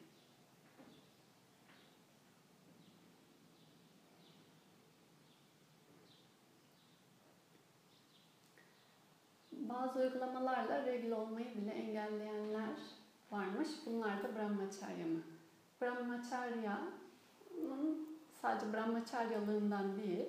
Bazı 9.51 9.99
uygulamalarla 9.99 10.85
regl 10.85 11.11
olmayı 11.11 11.55
bile 11.55 11.71
engelleyenler 11.71 12.75
varmış. 13.31 13.69
Bunlar 13.85 14.23
da 14.23 14.35
Brahmacharya 14.35 15.07
mı? 15.07 15.21
Brahmacharya'nın 15.81 18.10
sadece 18.41 18.73
Brahmacharyalığından 18.73 19.97
değil, 19.97 20.25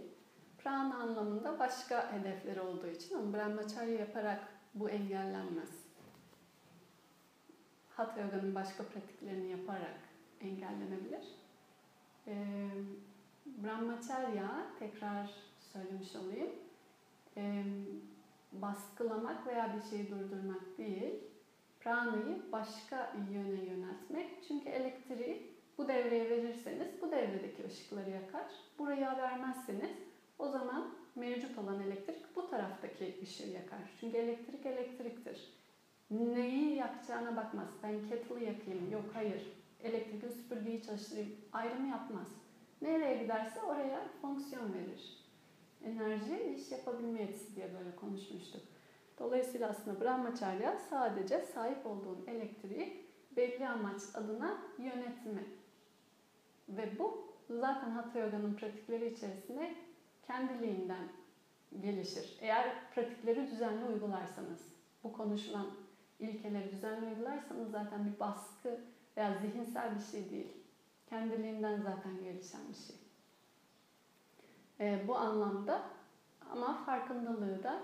prana 0.58 0.96
anlamında 0.96 1.58
başka 1.58 2.12
hedefleri 2.12 2.60
olduğu 2.60 2.86
için 2.86 3.14
ama 3.14 3.32
Brahmacharya 3.32 3.94
yaparak 3.94 4.48
bu 4.74 4.90
engellenmez. 4.90 5.82
Hatha 7.90 8.20
Yoga'nın 8.20 8.54
başka 8.54 8.84
pratiklerini 8.84 9.50
yaparak 9.50 9.98
engellenebilir. 10.40 11.24
Ee, 12.26 12.68
Brahmacharya, 13.46 14.66
tekrar 14.78 15.30
söylemiş 15.72 16.16
olayım, 16.16 16.50
ee, 17.36 17.64
baskılamak 18.52 19.46
veya 19.46 19.76
bir 19.76 19.90
şeyi 19.90 20.10
durdurmak 20.10 20.78
değil, 20.78 21.14
pranayı 21.80 22.42
başka 22.52 23.12
yöne 23.30 23.64
yöneltmek. 23.64 24.44
Çünkü 24.48 24.68
elektriği 24.68 25.51
bu 25.78 25.88
devreye 25.88 26.30
verirseniz 26.30 26.88
bu 27.02 27.10
devredeki 27.10 27.66
ışıkları 27.66 28.10
yakar. 28.10 28.46
Buraya 28.78 29.18
vermezseniz 29.18 29.90
o 30.38 30.48
zaman 30.48 30.94
mevcut 31.14 31.58
olan 31.58 31.82
elektrik 31.82 32.36
bu 32.36 32.50
taraftaki 32.50 33.18
ışığı 33.22 33.48
yakar. 33.48 33.78
Çünkü 34.00 34.16
elektrik 34.16 34.66
elektriktir. 34.66 35.52
Neyi 36.10 36.76
yakacağına 36.76 37.36
bakmaz. 37.36 37.68
Ben 37.82 38.08
kettle'ı 38.08 38.44
yakayım. 38.44 38.92
Yok 38.92 39.04
hayır. 39.12 39.52
Elektrikli 39.82 40.32
süpürgeyi 40.32 40.82
çalıştırayım. 40.82 41.36
Ayrımı 41.52 41.88
yapmaz. 41.88 42.28
Nereye 42.82 43.22
giderse 43.22 43.62
oraya 43.62 44.08
fonksiyon 44.22 44.74
verir 44.74 45.22
enerji 45.84 46.54
iş 46.56 46.72
yapabilme 46.72 47.20
yetisi 47.20 47.56
diye 47.56 47.74
böyle 47.74 47.96
konuşmuştuk. 47.96 48.60
Dolayısıyla 49.18 49.68
aslında 49.68 50.00
Brahmacharya 50.00 50.78
sadece 50.90 51.40
sahip 51.40 51.86
olduğun 51.86 52.24
elektriği 52.26 53.06
belli 53.36 53.68
amaç 53.68 54.02
adına 54.14 54.58
yönetme. 54.78 55.44
Ve 56.76 56.98
bu 56.98 57.32
zaten 57.50 57.90
Hatha 57.90 58.18
Yoga'nın 58.18 58.54
pratikleri 58.54 59.12
içerisinde 59.12 59.74
kendiliğinden 60.26 61.08
gelişir. 61.80 62.38
Eğer 62.40 62.90
pratikleri 62.94 63.50
düzenli 63.50 63.84
uygularsanız, 63.84 64.60
bu 65.04 65.12
konuşulan 65.12 65.66
ilkeleri 66.20 66.72
düzenli 66.72 67.06
uygularsanız 67.06 67.70
zaten 67.70 68.06
bir 68.06 68.20
baskı 68.20 68.80
veya 69.16 69.38
zihinsel 69.38 69.94
bir 69.96 70.02
şey 70.02 70.30
değil. 70.30 70.52
Kendiliğinden 71.10 71.82
zaten 71.82 72.24
gelişen 72.24 72.60
bir 72.68 72.74
şey. 72.74 72.96
E, 74.80 75.08
bu 75.08 75.16
anlamda 75.16 75.82
ama 76.50 76.84
farkındalığı 76.84 77.62
da 77.62 77.82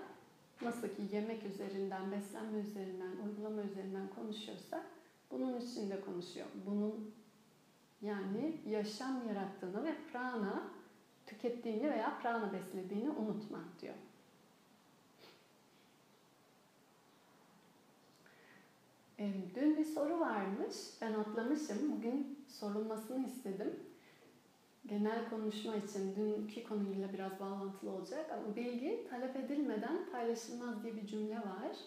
nasıl 0.61 0.87
ki 0.87 1.01
yemek 1.11 1.43
üzerinden, 1.43 2.11
beslenme 2.11 2.59
üzerinden, 2.59 3.11
uygulama 3.25 3.61
üzerinden 3.61 4.07
konuşuyorsa 4.15 4.83
bunun 5.31 5.61
içinde 5.61 6.01
konuşuyor. 6.01 6.47
Bunun 6.65 7.15
yani 8.01 8.61
yaşam 8.67 9.27
yarattığını 9.27 9.85
ve 9.85 9.95
prana 10.11 10.63
tükettiğini 11.25 11.91
veya 11.91 12.19
prana 12.21 12.53
beslediğini 12.53 13.09
unutma 13.09 13.59
diyor. 13.81 13.95
Dün 19.55 19.77
bir 19.77 19.85
soru 19.85 20.19
varmış. 20.19 20.75
Ben 21.01 21.13
atlamışım. 21.13 21.91
Bugün 21.97 22.45
sorulmasını 22.47 23.27
istedim 23.27 23.89
genel 24.89 25.29
konuşma 25.29 25.75
için 25.75 26.15
dünkü 26.15 26.63
konuyla 26.63 27.13
biraz 27.13 27.39
bağlantılı 27.39 27.91
olacak 27.91 28.31
ama 28.31 28.55
bilgi 28.55 29.07
talep 29.09 29.35
edilmeden 29.35 30.11
paylaşılmaz 30.11 30.83
diye 30.83 30.95
bir 30.95 31.07
cümle 31.07 31.35
var. 31.35 31.77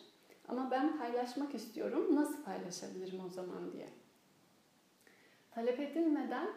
Ama 0.49 0.71
ben 0.71 0.99
paylaşmak 0.99 1.55
istiyorum. 1.55 2.17
Nasıl 2.17 2.45
paylaşabilirim 2.45 3.21
o 3.25 3.29
zaman 3.29 3.73
diye. 3.73 4.02
Talep 5.55 5.81
edilmeden 5.81 6.49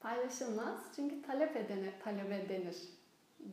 paylaşılmaz. 0.00 0.92
Çünkü 0.96 1.22
talep 1.22 1.56
edene 1.56 1.98
talebe 2.04 2.48
denir 2.48 2.76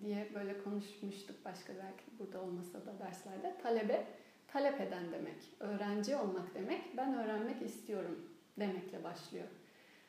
diye 0.01 0.27
böyle 0.35 0.63
konuşmuştuk 0.63 1.45
başka 1.45 1.73
belki 1.73 2.19
burada 2.19 2.41
olmasa 2.41 2.85
da 2.85 2.99
derslerde. 2.99 3.55
Talebe 3.63 4.05
talep 4.47 4.81
eden 4.81 5.11
demek. 5.11 5.35
Öğrenci 5.59 6.15
olmak 6.15 6.55
demek. 6.55 6.97
Ben 6.97 7.13
öğrenmek 7.13 7.61
istiyorum 7.61 8.29
demekle 8.59 9.03
başlıyor. 9.03 9.47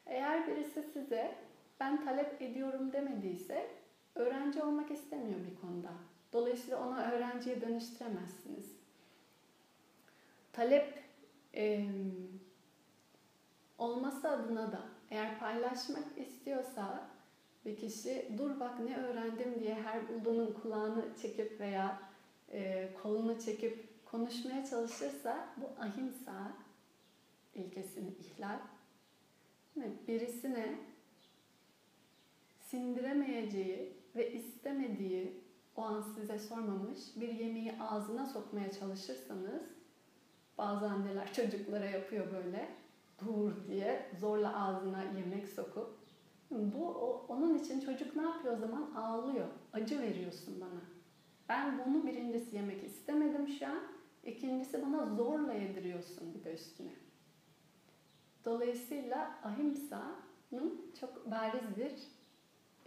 Eğer 0.06 0.46
birisi 0.46 0.82
size 0.82 1.34
ben 1.80 2.04
talep 2.04 2.42
ediyorum 2.42 2.92
demediyse 2.92 3.66
öğrenci 4.14 4.62
olmak 4.62 4.90
istemiyor 4.90 5.40
bir 5.50 5.60
konuda. 5.60 5.90
Dolayısıyla 6.32 6.86
onu 6.86 7.00
öğrenciye 7.00 7.60
dönüştüremezsiniz. 7.60 8.78
Talep 10.52 11.02
e, 11.54 11.88
olması 13.78 14.30
adına 14.30 14.72
da 14.72 14.80
eğer 15.10 15.38
paylaşmak 15.38 16.18
istiyorsa 16.18 17.08
bir 17.64 17.76
kişi 17.76 18.32
dur 18.38 18.60
bak 18.60 18.80
ne 18.80 18.96
öğrendim 18.96 19.60
diye 19.60 19.74
her 19.74 20.08
bulduğunun 20.08 20.52
kulağını 20.62 21.04
çekip 21.22 21.60
veya 21.60 22.00
e, 22.52 22.88
kolunu 23.02 23.40
çekip 23.40 24.04
konuşmaya 24.04 24.66
çalışırsa 24.66 25.48
bu 25.56 25.82
ahimsa 25.82 26.52
ilkesini 27.54 28.10
ihlal. 28.10 28.58
Birisine 30.08 30.78
sindiremeyeceği 32.60 33.92
ve 34.16 34.32
istemediği 34.32 35.44
o 35.76 35.82
an 35.82 36.00
size 36.00 36.38
sormamış 36.38 36.98
bir 37.16 37.28
yemeği 37.28 37.72
ağzına 37.80 38.26
sokmaya 38.26 38.72
çalışırsanız 38.72 39.62
bazı 40.58 40.86
anneler 40.86 41.32
çocuklara 41.32 41.84
yapıyor 41.84 42.32
böyle. 42.32 42.68
Dur 43.18 43.52
diye 43.68 44.10
zorla 44.20 44.66
ağzına 44.66 45.02
yemek 45.02 45.48
sokup 45.48 45.98
bu 46.50 46.86
onun 47.28 47.58
için 47.58 47.80
çocuk 47.80 48.16
ne 48.16 48.22
yapıyor 48.22 48.56
o 48.56 48.60
zaman? 48.60 48.90
Ağlıyor. 48.96 49.46
Acı 49.72 50.02
veriyorsun 50.02 50.60
bana. 50.60 50.80
Ben 51.48 51.78
bunu 51.86 52.06
birincisi 52.06 52.56
yemek 52.56 52.84
istemedim 52.84 53.48
şu 53.48 53.66
an. 53.66 53.82
İkincisi 54.24 54.82
bana 54.82 55.06
zorla 55.06 55.52
yediriyorsun 55.52 56.34
bir 56.34 56.44
de 56.44 56.54
üstüne. 56.54 56.92
Dolayısıyla 58.44 59.38
ahimsa'nın 59.42 60.92
çok 61.00 61.30
bariz 61.30 61.76
bir 61.76 61.92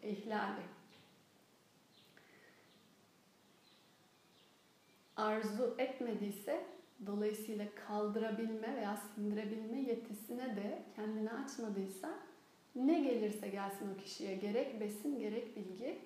ihlali. 0.09 0.61
Arzu 5.15 5.75
etmediyse 5.77 6.65
dolayısıyla 7.05 7.65
kaldırabilme 7.87 8.75
veya 8.75 8.97
sindirebilme 8.97 9.81
yetisine 9.81 10.55
de 10.55 10.83
kendini 10.95 11.31
açmadıysa 11.31 12.19
ne 12.75 13.01
gelirse 13.01 13.47
gelsin 13.47 13.93
o 13.93 13.97
kişiye 13.97 14.35
gerek 14.35 14.79
besin 14.79 15.19
gerek 15.19 15.55
bilgi 15.55 15.99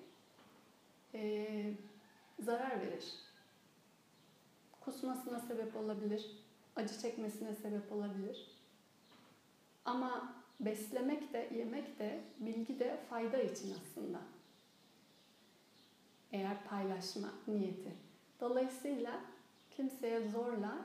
e, 1.14 1.72
zarar 2.38 2.80
verir. 2.80 3.14
Kusmasına 4.80 5.40
sebep 5.40 5.76
olabilir, 5.76 6.26
acı 6.76 7.00
çekmesine 7.00 7.54
sebep 7.54 7.92
olabilir. 7.92 8.46
Ama 9.84 10.34
beslemek 10.60 11.32
de, 11.32 11.48
yemek 11.54 11.98
de, 11.98 12.20
bilgi 12.38 12.78
de 12.78 13.00
fayda 13.10 13.38
için 13.38 13.74
aslında. 13.74 14.20
Eğer 16.32 16.64
paylaşma 16.64 17.28
niyeti. 17.46 17.92
Dolayısıyla 18.40 19.20
kimseye 19.76 20.28
zorla 20.28 20.76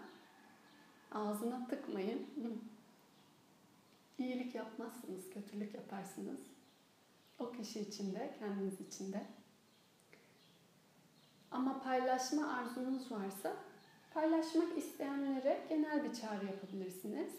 ağzına 1.12 1.68
tıkmayın. 1.68 2.28
İyilik 4.18 4.56
yapmazsınız, 4.56 5.30
kötülük 5.30 5.76
yaparsınız. 5.76 6.40
O 7.40 7.52
kişi 7.52 7.80
için 7.80 8.16
de, 8.16 8.36
kendiniz 8.40 8.82
için 8.82 9.14
de. 9.14 9.26
Ama 11.52 11.82
paylaşma 11.82 12.54
arzunuz 12.54 13.12
varsa 13.12 13.54
paylaşmak 14.14 14.78
isteyenlere 14.78 15.66
genel 15.70 16.04
bir 16.04 16.14
çağrı 16.14 16.46
yapabilirsiniz. 16.46 17.32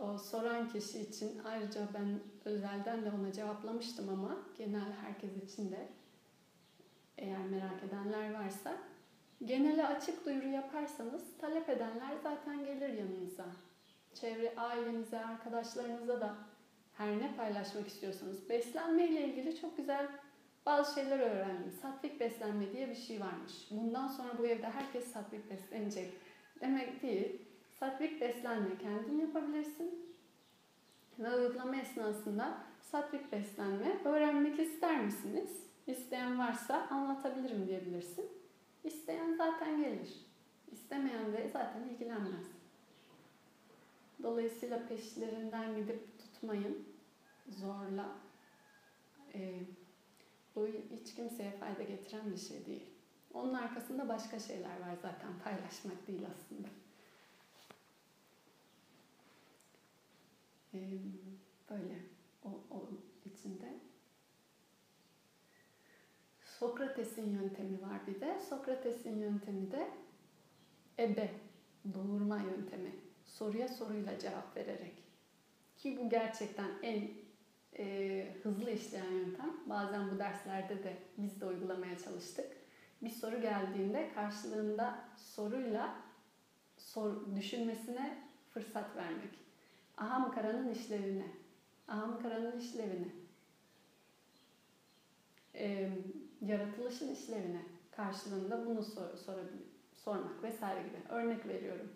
O 0.00 0.18
soran 0.18 0.68
kişi 0.68 1.00
için 1.00 1.38
ayrıca 1.44 1.88
ben 1.94 2.20
özelden 2.44 3.04
de 3.04 3.10
ona 3.10 3.32
cevaplamıştım 3.32 4.08
ama 4.08 4.36
genel 4.58 4.92
herkes 4.92 5.36
için 5.36 5.72
de 5.72 5.88
eğer 7.18 7.46
merak 7.46 7.82
edenler 7.82 8.34
varsa 8.34 8.76
genele 9.44 9.86
açık 9.86 10.26
duyuru 10.26 10.48
yaparsanız 10.48 11.22
talep 11.40 11.68
edenler 11.68 12.16
zaten 12.22 12.64
gelir 12.64 12.88
yanınıza. 12.88 13.46
Çevre 14.14 14.54
ailenize, 14.56 15.24
arkadaşlarınıza 15.24 16.20
da 16.20 16.34
her 16.92 17.18
ne 17.18 17.36
paylaşmak 17.36 17.88
istiyorsanız 17.88 18.48
beslenme 18.48 19.08
ile 19.08 19.28
ilgili 19.28 19.60
çok 19.60 19.76
güzel 19.76 20.06
bazı 20.66 20.94
şeyler 20.94 21.18
öğrendim. 21.18 21.72
Satvik 21.82 22.20
beslenme 22.20 22.72
diye 22.72 22.88
bir 22.88 22.94
şey 22.94 23.20
varmış. 23.20 23.52
Bundan 23.70 24.08
sonra 24.08 24.38
bu 24.38 24.46
evde 24.46 24.70
herkes 24.70 25.12
satvik 25.12 25.50
beslenecek 25.50 26.12
demek 26.60 27.02
değil. 27.02 27.42
Satvik 27.80 28.20
beslenme 28.20 28.78
kendin 28.78 29.20
yapabilirsin. 29.20 30.10
Ve 31.18 31.36
uygulama 31.36 31.76
esnasında 31.76 32.58
satvik 32.80 33.32
beslenme 33.32 33.98
öğrenmek 34.04 34.60
ister 34.60 35.04
misiniz? 35.04 35.50
İsteyen 35.86 36.38
varsa 36.38 36.86
anlatabilirim 36.90 37.66
diyebilirsin. 37.66 38.39
İsteyen 38.84 39.36
zaten 39.36 39.82
gelir. 39.82 40.30
İstemeyen 40.72 41.32
de 41.32 41.50
zaten 41.52 41.88
ilgilenmez. 41.88 42.46
Dolayısıyla 44.22 44.88
peşlerinden 44.88 45.76
gidip 45.76 46.18
tutmayın. 46.18 46.88
Zorla. 47.48 48.08
Ee, 49.34 49.60
bu 50.56 50.66
hiç 50.66 51.14
kimseye 51.14 51.50
fayda 51.50 51.82
getiren 51.82 52.32
bir 52.32 52.36
şey 52.36 52.66
değil. 52.66 52.86
Onun 53.34 53.54
arkasında 53.54 54.08
başka 54.08 54.38
şeyler 54.38 54.80
var 54.80 54.96
zaten. 55.02 55.38
Paylaşmak 55.44 56.06
değil 56.06 56.26
aslında. 56.34 56.68
Ee, 60.74 60.78
böyle 61.70 61.98
o, 62.44 62.48
o 62.48 62.88
içinde. 63.24 63.89
Sokrates'in 66.60 67.30
yöntemi 67.30 67.82
var 67.82 68.06
bir 68.06 68.20
de. 68.20 68.40
Sokrates'in 68.48 69.18
yöntemi 69.18 69.72
de 69.72 69.90
ebe, 70.98 71.30
doğurma 71.94 72.36
yöntemi. 72.36 72.92
Soruya 73.24 73.68
soruyla 73.68 74.18
cevap 74.18 74.56
vererek. 74.56 74.94
Ki 75.76 75.98
bu 76.00 76.10
gerçekten 76.10 76.70
en 76.82 77.08
e, 77.78 78.36
hızlı 78.42 78.70
işleyen 78.70 79.10
yöntem. 79.12 79.56
Bazen 79.66 80.10
bu 80.10 80.18
derslerde 80.18 80.84
de 80.84 80.96
biz 81.18 81.40
de 81.40 81.46
uygulamaya 81.46 81.98
çalıştık. 81.98 82.56
Bir 83.02 83.10
soru 83.10 83.40
geldiğinde 83.40 84.12
karşılığında 84.14 84.98
soruyla 85.16 85.96
sor, 86.76 87.36
düşünmesine 87.36 88.18
fırsat 88.50 88.96
vermek. 88.96 89.30
Aham 89.96 90.32
karanın 90.34 90.74
işlevine, 90.74 91.26
aham 91.88 92.22
karanın 92.22 92.58
işlevine, 92.58 93.08
e, 95.54 95.90
yaratılışın 96.40 97.14
işlevine 97.14 97.62
karşılığında 97.90 98.66
bunu 98.66 98.82
sor, 98.82 99.16
sorabilir, 99.16 99.66
sormak 99.94 100.42
vesaire 100.42 100.88
gibi. 100.88 100.98
Örnek 101.08 101.46
veriyorum. 101.46 101.92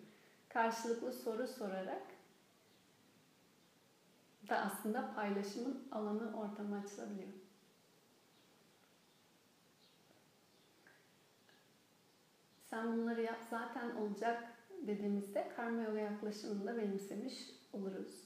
Karşılıklı 0.49 1.13
soru 1.13 1.47
sorarak 1.47 2.03
da 4.49 4.57
aslında 4.57 5.13
paylaşımın 5.15 5.87
alanı 5.91 6.39
ortama 6.39 6.77
açılabiliyor. 6.77 7.29
Sen 12.69 12.97
bunları 12.97 13.21
yap 13.21 13.39
zaten 13.49 13.95
olacak 13.95 14.43
dediğimizde 14.87 15.49
karma 15.55 15.81
yoga 15.81 15.99
yaklaşımını 15.99 16.65
da 16.65 16.77
benimsemiş 16.77 17.33
oluruz. 17.73 18.25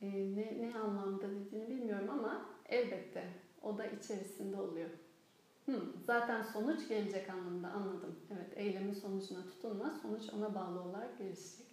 Ee, 0.00 0.36
ne, 0.36 0.58
ne 0.62 0.78
anlamda 0.78 1.30
dediğini 1.30 1.70
bilmiyorum 1.70 2.10
ama 2.10 2.50
elbette 2.66 3.28
o 3.62 3.78
da 3.78 3.86
içerisinde 3.86 4.56
oluyor. 4.56 4.90
Hmm, 5.66 5.92
zaten 6.06 6.42
sonuç 6.42 6.88
gelecek 6.88 7.30
anlamda 7.30 7.68
anladım. 7.68 8.16
Evet 8.32 8.52
eylemin 8.56 8.94
sonucuna 8.94 9.42
tutunma, 9.42 9.94
sonuç 10.02 10.22
ona 10.34 10.54
bağlı 10.54 10.80
olarak 10.80 11.18
gelişecek. 11.18 11.66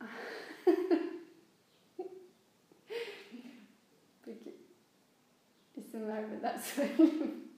Peki 4.24 4.56
isim 5.76 6.08
vermeden 6.08 6.58
söyleyeyim. 6.76 7.48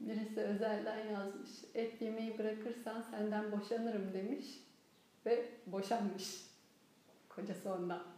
Birisi 0.00 0.40
özelden 0.40 1.06
yazmış. 1.10 1.50
Et 1.74 2.02
yemeyi 2.02 2.38
bırakırsan 2.38 3.02
senden 3.02 3.52
boşanırım 3.52 4.14
demiş. 4.14 4.46
Ve 5.26 5.50
boşanmış. 5.66 6.46
Kocası 7.28 7.72
ondan. 7.74 8.11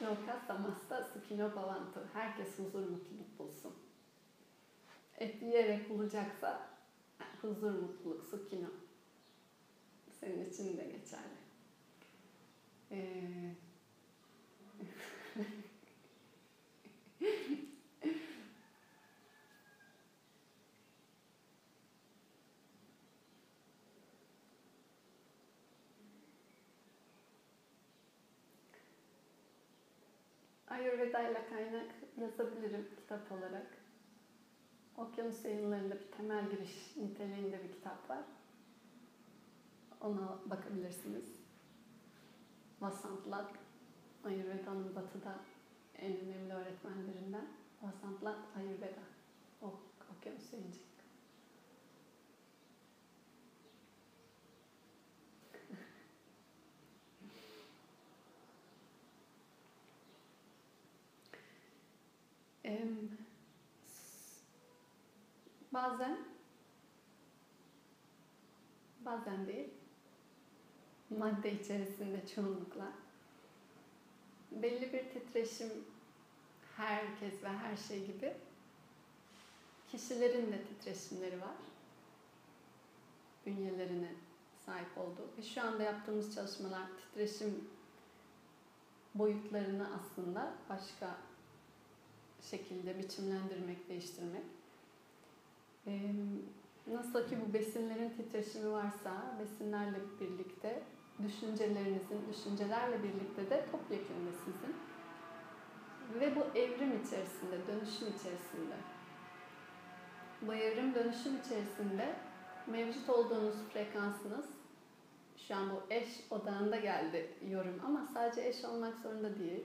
Loka 0.00 0.40
samasta 0.46 1.04
sukino 1.04 1.48
bavantu. 1.56 2.00
Herkes 2.14 2.58
huzur 2.58 2.90
mutluluk 2.90 3.38
bulsun. 3.38 3.72
Et 5.18 5.42
yiyerek 5.42 5.90
bulacaksa 5.90 6.68
huzur 7.42 7.70
mutluluk 7.70 8.24
sukino. 8.24 8.68
Senin 10.20 10.50
için 10.50 10.76
de 10.76 10.84
geçerli. 10.84 11.38
Ee, 12.90 13.54
Ayurveda 30.84 31.28
ile 31.28 31.46
kaynak 31.48 31.94
yazabilirim 32.16 32.88
kitap 32.96 33.32
olarak. 33.32 33.66
Okyanus 34.96 35.44
yayınlarında 35.44 35.94
bir 35.94 36.10
temel 36.10 36.50
giriş 36.50 36.96
niteliğinde 36.96 37.64
bir 37.64 37.72
kitap 37.72 38.10
var. 38.10 38.24
Ona 40.00 40.38
bakabilirsiniz. 40.46 41.40
Vasant 42.80 43.30
Lat, 43.30 43.52
Ayurveda'nın 44.24 44.96
batıda 44.96 45.34
en 45.98 46.16
önemli 46.16 46.52
öğretmenlerinden. 46.52 47.46
Vasant 47.82 48.24
Lat 48.24 48.38
Ayurveda. 48.56 49.02
O, 49.62 49.74
Okyanus 50.16 50.52
yayıncı. 50.52 50.80
Bazen 65.74 66.18
bazen 69.00 69.46
değil 69.46 69.68
madde 71.10 71.52
içerisinde 71.52 72.26
çoğunlukla 72.34 72.92
belli 74.50 74.92
bir 74.92 75.10
titreşim 75.10 75.84
herkes 76.76 77.42
ve 77.42 77.48
her 77.48 77.76
şey 77.76 78.06
gibi 78.06 78.34
kişilerin 79.88 80.52
de 80.52 80.64
titreşimleri 80.64 81.40
var. 81.40 81.56
Bünyelerine 83.46 84.12
sahip 84.66 84.98
olduğu 84.98 85.28
ve 85.38 85.42
şu 85.42 85.62
anda 85.62 85.82
yaptığımız 85.82 86.34
çalışmalar 86.34 86.86
titreşim 86.96 87.68
boyutlarını 89.14 89.88
aslında 89.94 90.54
başka 90.68 91.16
şekilde 92.42 92.98
biçimlendirmek, 92.98 93.88
değiştirmek. 93.88 94.44
Nasıl 96.86 97.28
ki 97.28 97.38
bu 97.48 97.54
besinlerin 97.54 98.10
titreşimi 98.10 98.72
varsa 98.72 99.36
besinlerle 99.40 99.98
birlikte 100.20 100.82
düşüncelerinizin, 101.22 102.20
düşüncelerle 102.32 103.02
birlikte 103.02 103.50
de 103.50 103.66
topyekun 103.72 104.14
sizin. 104.44 104.76
Ve 106.20 106.36
bu 106.36 106.58
evrim 106.58 107.02
içerisinde, 107.04 107.66
dönüşüm 107.66 108.08
içerisinde. 108.08 108.74
Bu 110.42 110.54
evrim 110.54 110.94
dönüşüm 110.94 111.36
içerisinde 111.36 112.14
mevcut 112.66 113.10
olduğunuz 113.10 113.54
frekansınız 113.72 114.46
şu 115.48 115.54
an 115.54 115.70
bu 115.70 115.82
eş 115.90 116.08
odağında 116.30 116.76
geldi 116.76 117.30
yorum 117.48 117.80
ama 117.86 118.06
sadece 118.14 118.48
eş 118.48 118.64
olmak 118.64 118.98
zorunda 119.02 119.38
değil. 119.38 119.64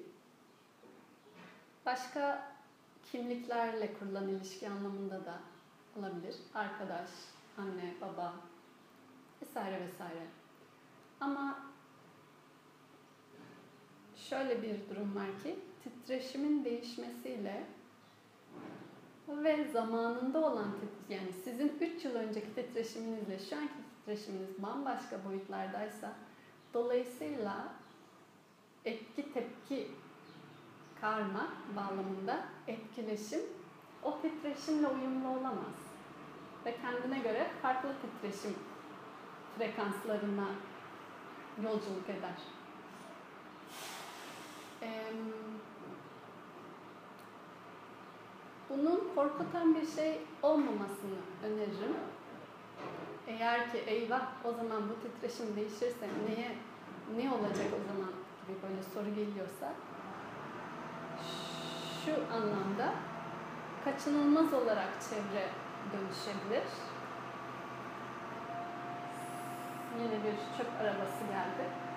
Başka 1.86 2.52
kimliklerle 3.12 3.94
kurulan 3.94 4.28
ilişki 4.28 4.70
anlamında 4.70 5.26
da 5.26 5.40
olabilir. 5.96 6.36
Arkadaş, 6.54 7.10
anne, 7.58 7.94
baba 8.02 8.34
vesaire 9.42 9.82
vesaire. 9.82 10.28
Ama 11.20 11.60
şöyle 14.16 14.62
bir 14.62 14.90
durum 14.90 15.16
var 15.16 15.44
ki 15.44 15.60
titreşimin 15.84 16.66
değişmesiyle 16.66 17.66
ve 19.28 19.72
zamanında 19.72 20.46
olan 20.46 20.68
yani 21.10 21.34
sizin 21.34 21.78
3 21.80 22.06
yıl 22.06 22.16
önceki 22.16 22.56
titreşiminizle 22.56 23.40
şu 23.40 23.56
anki 23.56 23.74
titreşiminiz 24.00 24.64
bambaşka 24.64 25.26
boyutlardaysa 25.26 26.14
dolayısıyla 26.74 27.74
etki 28.86 29.34
tepki 29.34 29.88
karma 31.02 31.48
bağlamında 31.76 32.44
etkileşim 32.68 33.42
o 34.04 34.22
titreşimle 34.22 34.88
uyumlu 34.88 35.30
olamaz. 35.30 35.76
Ve 36.66 36.76
kendine 36.82 37.20
göre 37.20 37.48
farklı 37.62 37.90
titreşim 38.02 38.56
frekanslarına 39.58 40.48
yolculuk 41.64 42.10
eder. 42.10 42.36
bunun 48.70 49.02
korkutan 49.16 49.76
bir 49.76 49.88
şey 49.88 50.22
olmamasını 50.44 51.20
öneririm. 51.44 51.96
Eğer 53.28 53.72
ki 53.72 53.78
eyvah 53.78 54.28
o 54.44 54.54
zaman 54.54 54.84
bu 54.90 55.08
titreşim 55.08 55.56
değişirse 55.56 56.08
neye 56.28 56.56
ne 57.18 57.34
olacak 57.34 57.68
o 57.74 57.88
zaman 57.88 58.12
gibi 58.48 58.58
böyle 58.64 58.84
soru 58.94 59.16
geliyorsa 59.16 59.74
şu 62.06 62.36
anlamda 62.36 62.94
kaçınılmaz 63.86 64.54
olarak 64.54 64.90
çevre 65.10 65.48
dönüşebilir. 65.92 66.68
Yine 70.00 70.24
bir 70.24 70.58
çöp 70.58 70.82
arabası 70.82 71.24
geldi. 71.30 71.89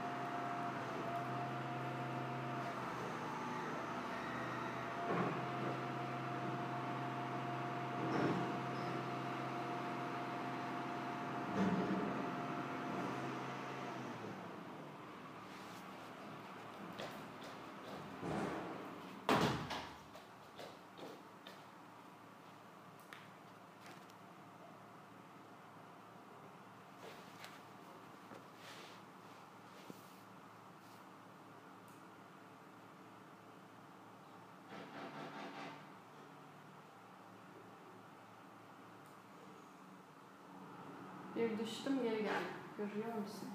Bir 41.42 41.58
düştüm 41.58 42.02
geri 42.02 42.16
geldim. 42.16 42.54
Görüyor 42.78 43.18
musunuz? 43.18 43.52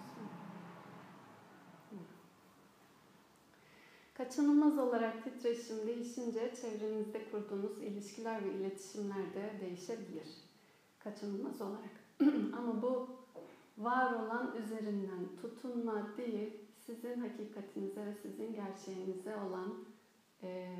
Kaçınılmaz 4.13 4.77
olarak 4.77 5.23
titreşim 5.23 5.87
değişince 5.87 6.53
çevrenizde 6.61 7.31
kurduğunuz 7.31 7.81
ilişkiler 7.81 8.45
ve 8.45 8.53
iletişimler 8.53 9.33
de 9.33 9.57
değişebilir. 9.61 10.27
Kaçınılmaz 10.99 11.61
olarak. 11.61 11.91
Ama 12.57 12.81
bu 12.81 13.09
var 13.77 14.13
olan 14.13 14.55
üzerinden 14.55 15.27
tutunma 15.41 16.17
değil, 16.17 16.53
sizin 16.85 17.21
hakikatinize 17.21 18.05
ve 18.05 18.13
sizin 18.13 18.53
gerçeğinize 18.53 19.35
olan 19.35 19.73
e, 20.43 20.75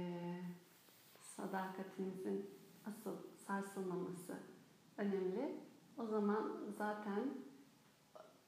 sadakatinizin 1.22 2.50
asıl 2.86 3.16
sarsılmaması 3.48 4.38
önemli 4.98 5.68
o 5.98 6.06
zaman 6.06 6.58
zaten 6.78 7.34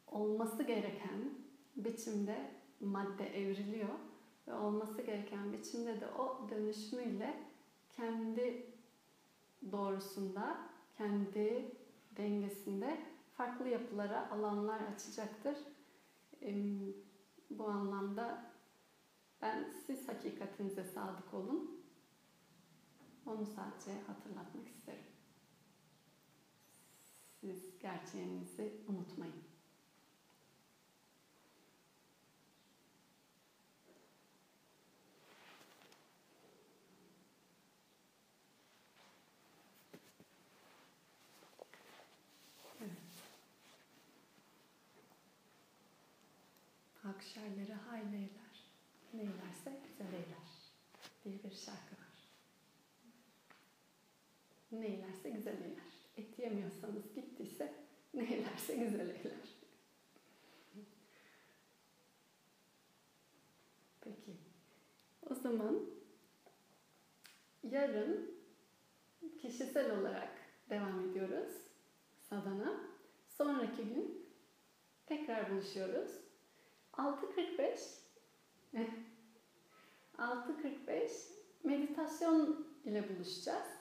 olması 0.08 0.64
gereken 0.64 1.34
biçimde 1.76 2.52
madde 2.80 3.42
evriliyor 3.42 3.90
ve 4.48 4.54
olması 4.54 5.02
gereken 5.02 5.54
biçimde 5.54 6.02
de 6.02 6.08
o 6.08 6.50
dönüşümüyle 6.50 7.44
kendi 7.90 8.74
doğrusunda, 9.72 10.58
kendi 10.98 11.76
dengesinde 12.12 12.98
farklı 13.34 13.68
yapılara 13.68 14.32
alanlar 14.32 14.80
açacaktır. 14.80 15.58
Bu 17.50 17.68
anlamda 17.68 18.52
ben 19.42 19.74
siz 19.86 20.08
hakikatinize 20.08 20.84
sadık 20.84 21.34
olun. 21.34 21.82
Onu 23.26 23.46
sadece 23.46 24.02
hatırlatmak 24.08 24.68
isterim 24.68 25.19
siz 27.42 27.80
gerçeğinizi 27.80 28.74
unutmayın. 28.88 29.44
Evet. 42.80 42.92
Akşerleri 47.04 47.74
hayleyler, 47.74 48.64
neylerse 49.14 49.82
güzel 49.88 50.14
eyler 50.14 50.50
diye 51.24 51.44
bir 51.44 51.56
şarkı 51.56 51.96
var. 51.96 52.30
Neylerse 54.72 55.30
güzel 55.30 55.62
eyler 56.40 56.48
et 56.48 56.52
yemiyorsanız 56.52 57.14
gittiyse 57.16 57.74
neylerse 58.14 58.76
güzel 58.76 59.10
eyler. 59.10 59.60
Peki. 64.02 64.38
O 65.30 65.36
zaman 65.36 65.86
yarın 67.64 68.40
kişisel 69.42 70.00
olarak 70.00 70.32
devam 70.70 71.10
ediyoruz 71.10 71.54
sadana. 72.22 72.82
Sonraki 73.28 73.84
gün 73.84 74.26
tekrar 75.06 75.52
buluşuyoruz. 75.52 76.12
6.45 76.94 78.00
6.45 80.18 81.10
meditasyon 81.64 82.68
ile 82.86 83.10
buluşacağız. 83.10 83.79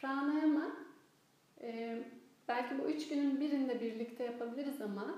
Pranayama 0.00 0.70
e, 1.60 1.98
belki 2.48 2.78
bu 2.78 2.82
üç 2.82 3.08
günün 3.08 3.40
birinde 3.40 3.80
birlikte 3.80 4.24
yapabiliriz 4.24 4.80
ama 4.80 5.14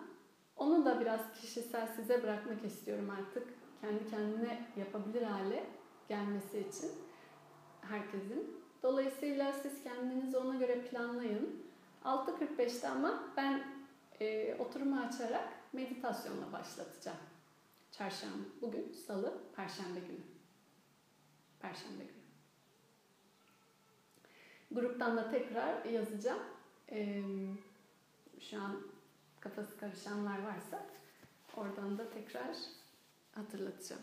onu 0.56 0.84
da 0.84 1.00
biraz 1.00 1.20
kişisel 1.40 1.86
size 1.86 2.22
bırakmak 2.22 2.64
istiyorum 2.64 3.10
artık. 3.10 3.48
Kendi 3.80 4.10
kendine 4.10 4.66
yapabilir 4.76 5.22
hale 5.22 5.66
gelmesi 6.08 6.58
için 6.58 6.90
herkesin. 7.80 8.62
Dolayısıyla 8.82 9.52
siz 9.52 9.82
kendinizi 9.84 10.36
ona 10.36 10.54
göre 10.54 10.80
planlayın. 10.80 11.66
6.45'te 12.04 12.88
ama 12.88 13.24
ben 13.36 13.62
e, 14.20 14.54
oturumu 14.54 15.00
açarak 15.00 15.48
meditasyonla 15.72 16.52
başlatacağım. 16.52 17.18
Çarşamba, 17.90 18.44
bugün 18.60 18.92
salı, 18.92 19.42
perşembe 19.56 20.00
günü. 20.00 20.20
Perşembe 21.60 22.04
günü. 22.04 22.21
Gruptan 24.74 25.16
da 25.16 25.30
tekrar 25.30 25.84
yazacağım. 25.84 26.42
Ee, 26.90 27.22
şu 28.40 28.60
an 28.60 28.80
kafası 29.40 29.78
karışanlar 29.78 30.42
varsa 30.42 30.86
oradan 31.56 31.98
da 31.98 32.10
tekrar 32.10 32.56
hatırlatacağım. 33.32 34.02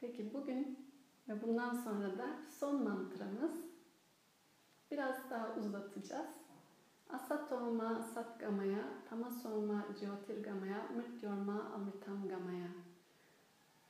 Peki 0.00 0.34
bugün 0.34 0.88
ve 1.28 1.42
bundan 1.42 1.74
sonra 1.74 2.18
da 2.18 2.26
son 2.58 2.82
mantramız 2.82 3.52
biraz 4.90 5.30
daha 5.30 5.54
uzatacağız. 5.54 6.30
Asatoma 7.10 8.02
Satgamaya, 8.14 8.84
Tamasoma 9.10 9.86
Jyotirgamaya, 10.00 10.88
Mrityorma 10.96 11.62
Amritamgamaya. 11.74 12.68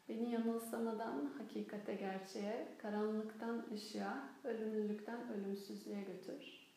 Beni 0.09 0.31
yanılsamadan 0.31 1.27
hakikate 1.39 1.95
gerçeğe, 1.95 2.69
karanlıktan 2.79 3.67
ışığa, 3.73 4.29
ölümlülükten 4.45 5.33
ölümsüzlüğe 5.33 6.03
götür. 6.03 6.69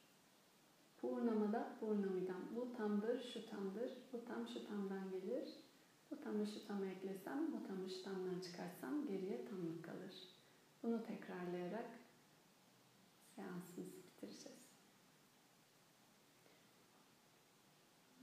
Purnamada 0.97 1.75
purnamidam. 1.79 2.41
Bu 2.55 2.73
tamdır, 2.77 3.23
şu 3.33 3.49
tamdır. 3.49 3.91
Bu 4.13 4.25
tam 4.25 4.47
şu 4.47 4.67
tamdan 4.67 5.11
gelir. 5.11 5.49
Bu 6.11 6.21
tamı 6.21 6.47
şu 6.47 6.67
tama 6.67 6.85
eklesem, 6.85 7.53
bu 7.53 7.67
tamı 7.67 7.89
şu 7.89 8.03
tamdan 8.03 8.39
çıkarsam 8.39 9.07
geriye 9.07 9.45
tamlık 9.45 9.85
kalır. 9.85 10.15
Bunu 10.83 11.03
tekrarlayarak 11.03 11.89
seansımızı 13.35 14.03
bitireceğiz. 14.03 14.61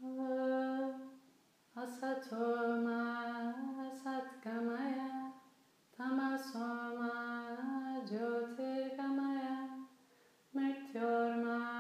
Aa. 0.04 1.07
Asatoma 1.78 2.98
Satkamaya 4.02 5.30
Tamasoma 5.94 7.12
Jyotirgamaya 8.10 9.58
Mrityorma 10.54 11.77